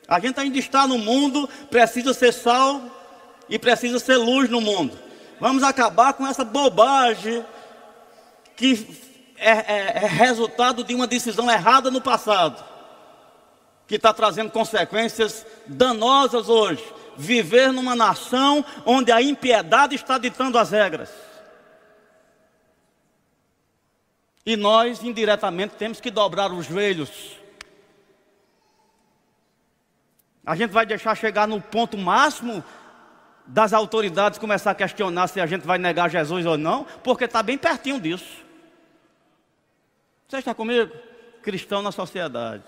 [0.07, 2.81] A gente ainda está no mundo, precisa ser sal
[3.47, 4.97] e precisa ser luz no mundo.
[5.39, 7.45] Vamos acabar com essa bobagem
[8.55, 8.87] que
[9.37, 12.63] é, é, é resultado de uma decisão errada no passado,
[13.87, 16.83] que está trazendo consequências danosas hoje.
[17.17, 21.09] Viver numa nação onde a impiedade está ditando as regras.
[24.45, 27.09] E nós, indiretamente, temos que dobrar os joelhos.
[30.45, 32.63] A gente vai deixar chegar no ponto máximo
[33.47, 37.41] das autoridades começar a questionar se a gente vai negar Jesus ou não, porque está
[37.41, 38.44] bem pertinho disso.
[40.27, 40.91] Você está comigo?
[41.41, 42.63] Cristão na sociedade.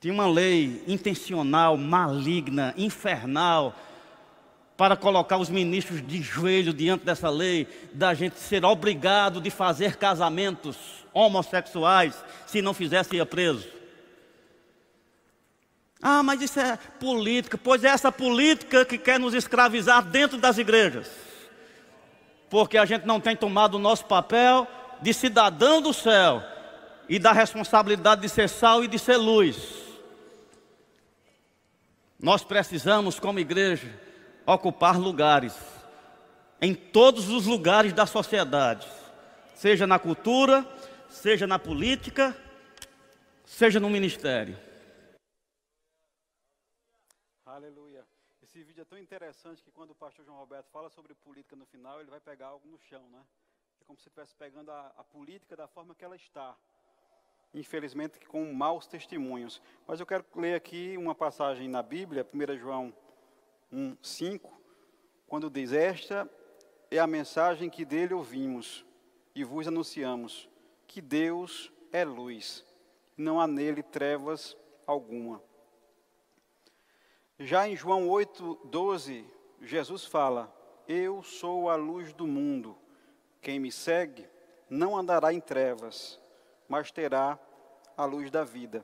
[0.00, 3.74] Tinha uma lei intencional, maligna, infernal,
[4.76, 9.96] para colocar os ministros de joelho diante dessa lei, da gente ser obrigado de fazer
[9.96, 10.76] casamentos
[11.12, 13.68] homossexuais, se não fizesse ia preso.
[16.02, 20.58] Ah, mas isso é política, pois é essa política que quer nos escravizar dentro das
[20.58, 21.10] igrejas.
[22.50, 24.68] Porque a gente não tem tomado o nosso papel
[25.02, 26.42] de cidadão do céu
[27.08, 29.84] e da responsabilidade de ser sal e de ser luz.
[32.18, 33.92] Nós precisamos, como igreja,
[34.46, 35.54] ocupar lugares
[36.60, 38.88] em todos os lugares da sociedade,
[39.54, 40.66] seja na cultura,
[41.10, 42.34] seja na política,
[43.44, 44.58] seja no ministério.
[47.44, 48.04] Aleluia.
[48.42, 51.66] Esse vídeo é tão interessante que quando o pastor João Roberto fala sobre política no
[51.66, 53.20] final, ele vai pegar algo no chão, né?
[53.84, 56.56] É como se estivesse pegando a, a política da forma que ela está.
[57.52, 59.60] Infelizmente, com maus testemunhos.
[59.86, 62.94] Mas eu quero ler aqui uma passagem na Bíblia, 1 João
[63.70, 64.50] 1, 5,
[65.26, 66.26] quando diz: Esta
[66.90, 68.86] é a mensagem que dele ouvimos
[69.34, 70.48] e vos anunciamos,
[70.86, 72.64] que Deus é luz,
[73.14, 74.56] não há nele trevas
[74.86, 75.42] alguma.
[77.38, 79.26] Já em João 8, 12,
[79.60, 80.50] Jesus fala:
[80.88, 82.78] Eu sou a luz do mundo.
[83.44, 84.26] Quem me segue
[84.70, 86.18] não andará em trevas,
[86.66, 87.38] mas terá
[87.94, 88.82] a luz da vida.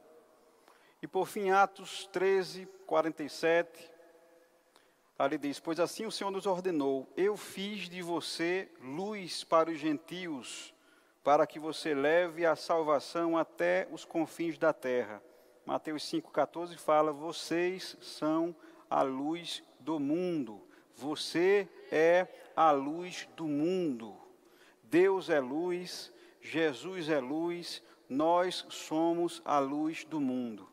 [1.01, 3.91] E por fim, Atos 13, 47,
[5.19, 9.79] ali diz: Pois assim o Senhor nos ordenou: Eu fiz de você luz para os
[9.79, 10.75] gentios,
[11.25, 15.23] para que você leve a salvação até os confins da terra.
[15.65, 18.55] Mateus 5,14 fala: Vocês são
[18.91, 20.61] a luz do mundo.
[20.97, 24.29] Você é a luz do mundo.
[24.91, 30.69] Deus é luz, Jesus é luz, nós somos a luz do mundo.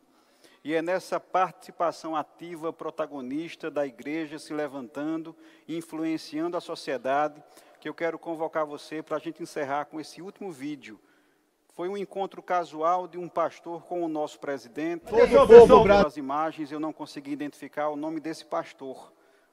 [0.64, 5.34] E é nessa participação ativa, protagonista da igreja se levantando,
[5.68, 7.42] influenciando a sociedade,
[7.80, 11.00] que eu quero convocar você para a gente encerrar com esse último vídeo
[11.78, 15.04] foi um encontro casual de um pastor com o nosso presidente.
[16.00, 19.12] Pelas imagens eu não consegui identificar o nome desse pastor,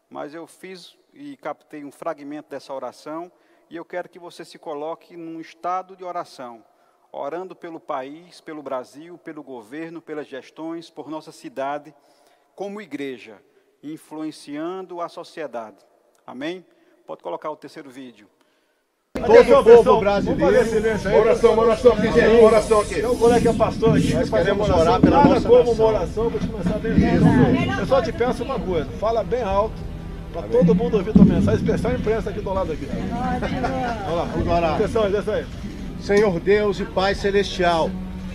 [0.10, 3.32] mas eu fiz e captei um fragmento dessa oração
[3.70, 6.64] e eu quero que você se coloque num estado de oração,
[7.12, 11.94] orando pelo país, pelo Brasil, pelo governo, pelas gestões, por nossa cidade,
[12.56, 13.42] como igreja,
[13.82, 15.78] influenciando a sociedade.
[16.26, 16.66] Amém?
[17.06, 18.30] Pode colocar o terceiro vídeo
[19.26, 21.18] todo o povo brasileiro.
[21.18, 22.44] Oração, oração aqui, gente.
[22.44, 23.00] Oração aqui.
[23.00, 24.14] Então, qual é que é pastor aqui?
[24.14, 26.96] Nós queremos orar pela Nada nossa como uma oração, vou te começar bem.
[27.80, 29.76] Eu só te peço uma coisa, fala bem alto,
[30.36, 32.86] para todo mundo ouvir tua mensagem, especial a imprensa aqui do lado aqui.
[32.86, 34.76] Vamos lá, vamos orar.
[34.76, 35.46] Atenção, desce aí.
[36.02, 37.90] Senhor Deus e Pai Celestial,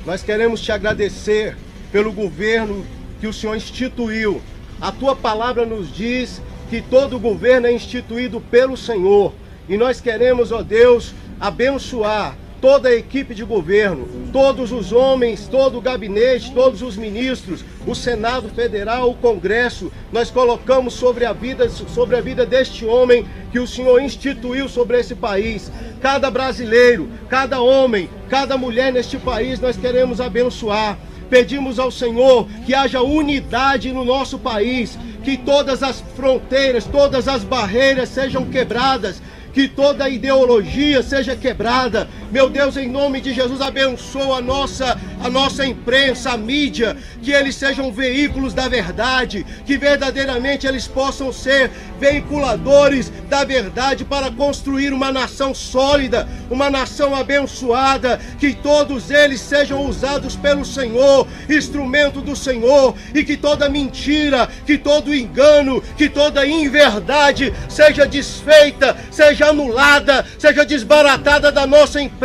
[0.06, 1.58] nós queremos te agradecer
[1.92, 2.86] pelo governo
[3.20, 4.40] que o Senhor instituiu.
[4.80, 6.40] A tua palavra nos diz
[6.70, 9.34] que todo governo é instituído pelo Senhor.
[9.68, 15.78] E nós queremos, ó Deus, abençoar toda a equipe de governo, todos os homens, todo
[15.78, 21.68] o gabinete, todos os ministros, o Senado Federal, o Congresso, nós colocamos sobre a vida,
[21.70, 25.72] sobre a vida deste homem que o Senhor instituiu sobre esse país.
[26.00, 30.98] Cada brasileiro, cada homem, cada mulher neste país nós queremos abençoar.
[31.30, 37.44] Pedimos ao Senhor que haja unidade no nosso país, que todas as fronteiras, todas as
[37.44, 42.08] barreiras sejam quebradas, que toda ideologia seja quebrada.
[42.30, 47.32] Meu Deus, em nome de Jesus, abençoa a nossa, a nossa imprensa, a mídia, que
[47.32, 54.92] eles sejam veículos da verdade, que verdadeiramente eles possam ser veiculadores da verdade para construir
[54.92, 62.36] uma nação sólida, uma nação abençoada, que todos eles sejam usados pelo Senhor, instrumento do
[62.36, 70.24] Senhor, e que toda mentira, que todo engano, que toda inverdade seja desfeita, seja anulada,
[70.38, 72.19] seja desbaratada da nossa imprensa,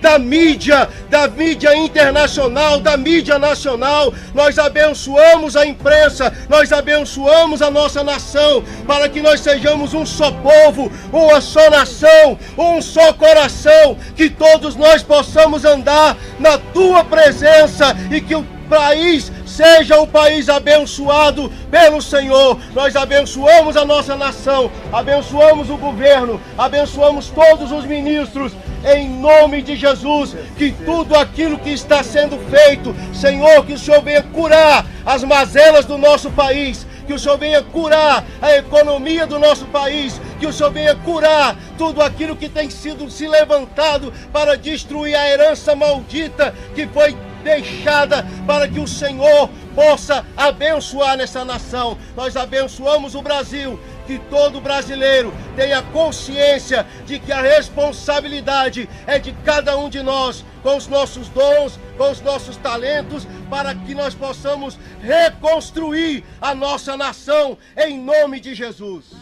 [0.00, 4.12] da mídia, da mídia internacional, da mídia nacional.
[4.34, 10.30] Nós abençoamos a imprensa, nós abençoamos a nossa nação, para que nós sejamos um só
[10.30, 17.96] povo, uma só nação, um só coração, que todos nós possamos andar na tua presença
[18.10, 22.58] e que o país seja o país abençoado pelo Senhor.
[22.74, 28.52] Nós abençoamos a nossa nação, abençoamos o governo, abençoamos todos os ministros,
[28.84, 30.36] em nome de Jesus.
[30.56, 35.84] Que tudo aquilo que está sendo feito, Senhor, que o Senhor venha curar as mazelas
[35.84, 40.52] do nosso país que o Senhor venha curar a economia do nosso país, que o
[40.52, 46.54] Senhor venha curar tudo aquilo que tem sido se levantado para destruir a herança maldita
[46.74, 51.98] que foi deixada para que o Senhor possa abençoar nessa nação.
[52.16, 59.32] Nós abençoamos o Brasil, que todo brasileiro tenha consciência de que a responsabilidade é de
[59.44, 64.14] cada um de nós, com os nossos dons, com os nossos talentos, para que nós
[64.14, 69.12] possamos reconstruir a nossa nação em nome de Jesus.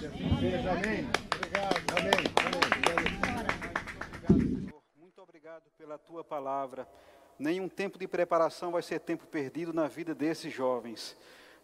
[0.71, 1.09] Amém.
[1.37, 1.83] Obrigado.
[1.99, 2.43] Amém.
[4.99, 6.87] Muito obrigado pela tua palavra.
[7.39, 11.17] Nenhum tempo de preparação vai ser tempo perdido na vida desses jovens.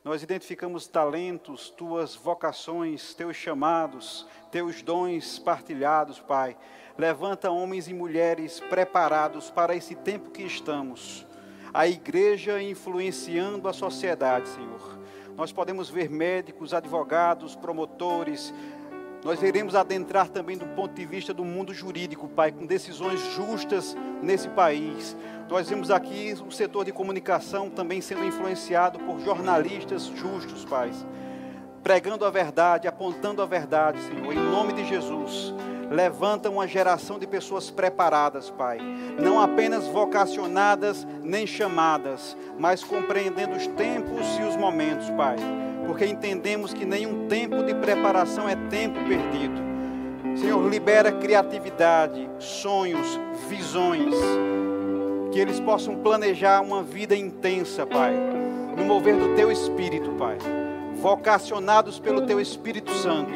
[0.05, 6.57] Nós identificamos talentos, tuas vocações, teus chamados, teus dons partilhados, Pai.
[6.97, 11.27] Levanta homens e mulheres preparados para esse tempo que estamos.
[11.75, 14.99] A igreja influenciando a sociedade, Senhor.
[15.37, 18.53] Nós podemos ver médicos, advogados, promotores,
[19.25, 23.97] nós iremos adentrar também do ponto de vista do mundo jurídico, Pai, com decisões justas
[24.23, 25.17] nesse país.
[25.49, 30.93] Nós vemos aqui o setor de comunicação também sendo influenciado por jornalistas justos, Pai,
[31.83, 35.55] pregando a verdade, apontando a verdade, Senhor, em nome de Jesus.
[35.91, 38.79] Levanta uma geração de pessoas preparadas, Pai,
[39.19, 45.37] não apenas vocacionadas nem chamadas, mas compreendendo os tempos e os momentos, Pai
[45.89, 49.59] porque entendemos que nenhum tempo de preparação é tempo perdido.
[50.37, 53.19] Senhor, libera criatividade, sonhos,
[53.49, 54.15] visões,
[55.33, 58.13] que eles possam planejar uma vida intensa, Pai,
[58.77, 60.37] no mover do Teu Espírito, Pai,
[61.01, 63.33] vocacionados pelo Teu Espírito Santo,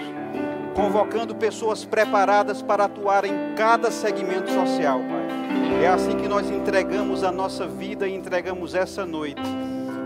[0.75, 5.83] convocando pessoas preparadas para atuar em cada segmento social, Pai.
[5.83, 9.41] É assim que nós entregamos a nossa vida e entregamos essa noite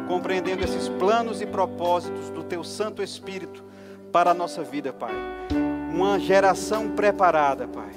[0.07, 3.63] compreendendo esses planos e propósitos do Teu Santo Espírito
[4.13, 5.15] para a nossa vida, Pai.
[5.93, 7.91] Uma geração preparada, Pai.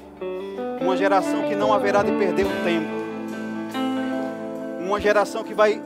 [0.82, 2.90] Uma geração que não haverá de perder o tempo.
[4.80, 5.82] Uma geração que vai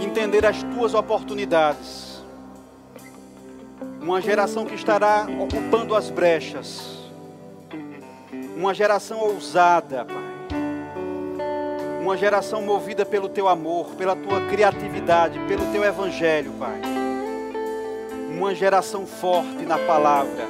[0.00, 2.22] entender as tuas oportunidades.
[4.00, 6.98] Uma geração que estará ocupando as brechas.
[8.56, 10.23] Uma geração ousada, Pai
[12.04, 16.78] uma geração movida pelo teu amor, pela tua criatividade, pelo teu evangelho, Pai.
[18.28, 20.46] Uma geração forte na palavra,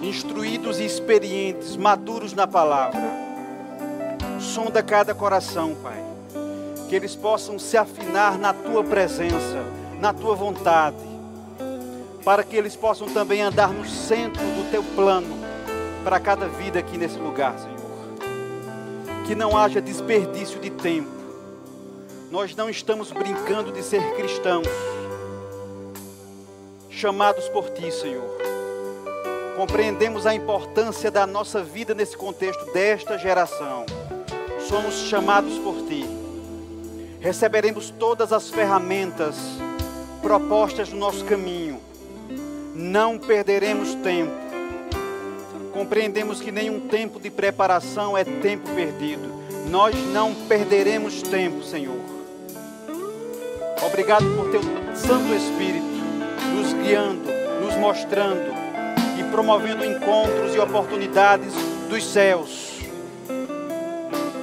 [0.00, 3.02] instruídos e experientes, maduros na palavra.
[4.40, 6.02] Sonda cada coração, Pai.
[6.88, 9.62] Que eles possam se afinar na tua presença,
[10.00, 10.96] na tua vontade,
[12.24, 15.36] para que eles possam também andar no centro do teu plano
[16.02, 17.73] para cada vida aqui nesse lugar, Senhor
[19.24, 21.10] que não haja desperdício de tempo.
[22.30, 24.66] Nós não estamos brincando de ser cristãos,
[26.90, 28.34] chamados por Ti, Senhor.
[29.56, 33.86] Compreendemos a importância da nossa vida nesse contexto desta geração.
[34.68, 36.04] Somos chamados por Ti.
[37.20, 39.36] Receberemos todas as ferramentas
[40.20, 41.80] propostas no nosso caminho.
[42.74, 44.43] Não perderemos tempo
[45.74, 49.34] compreendemos que nenhum tempo de preparação é tempo perdido.
[49.68, 51.98] Nós não perderemos tempo, Senhor.
[53.84, 54.62] Obrigado por teu
[54.94, 55.94] Santo Espírito
[56.54, 58.54] nos guiando, nos mostrando
[59.18, 61.52] e promovendo encontros e oportunidades
[61.88, 62.72] dos céus.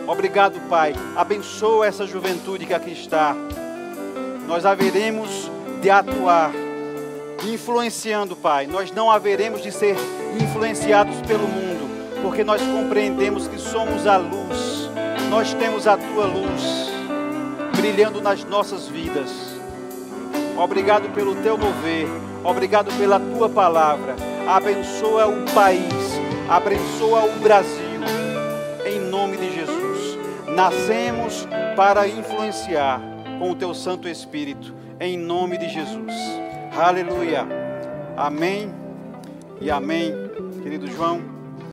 [0.05, 0.93] Obrigado, Pai.
[1.15, 3.33] Abençoa essa juventude que aqui está.
[4.45, 5.49] Nós haveremos
[5.81, 6.51] de atuar
[7.45, 8.67] influenciando, Pai.
[8.67, 9.95] Nós não haveremos de ser
[10.39, 11.89] influenciados pelo mundo,
[12.21, 14.89] porque nós compreendemos que somos a luz.
[15.29, 16.91] Nós temos a tua luz
[17.75, 19.29] brilhando nas nossas vidas.
[20.57, 22.07] Obrigado pelo teu mover.
[22.43, 24.15] Obrigado pela tua palavra.
[24.47, 25.81] Abençoa o país.
[26.49, 28.01] Abençoa o Brasil.
[28.85, 30.17] Em nome de Jesus.
[30.47, 33.01] Nascemos para influenciar
[33.39, 34.73] com o teu Santo Espírito.
[34.99, 36.13] Em nome de Jesus.
[36.71, 37.45] Aleluia.
[38.15, 38.73] Amém
[39.59, 40.13] e amém.
[40.63, 41.40] Querido João.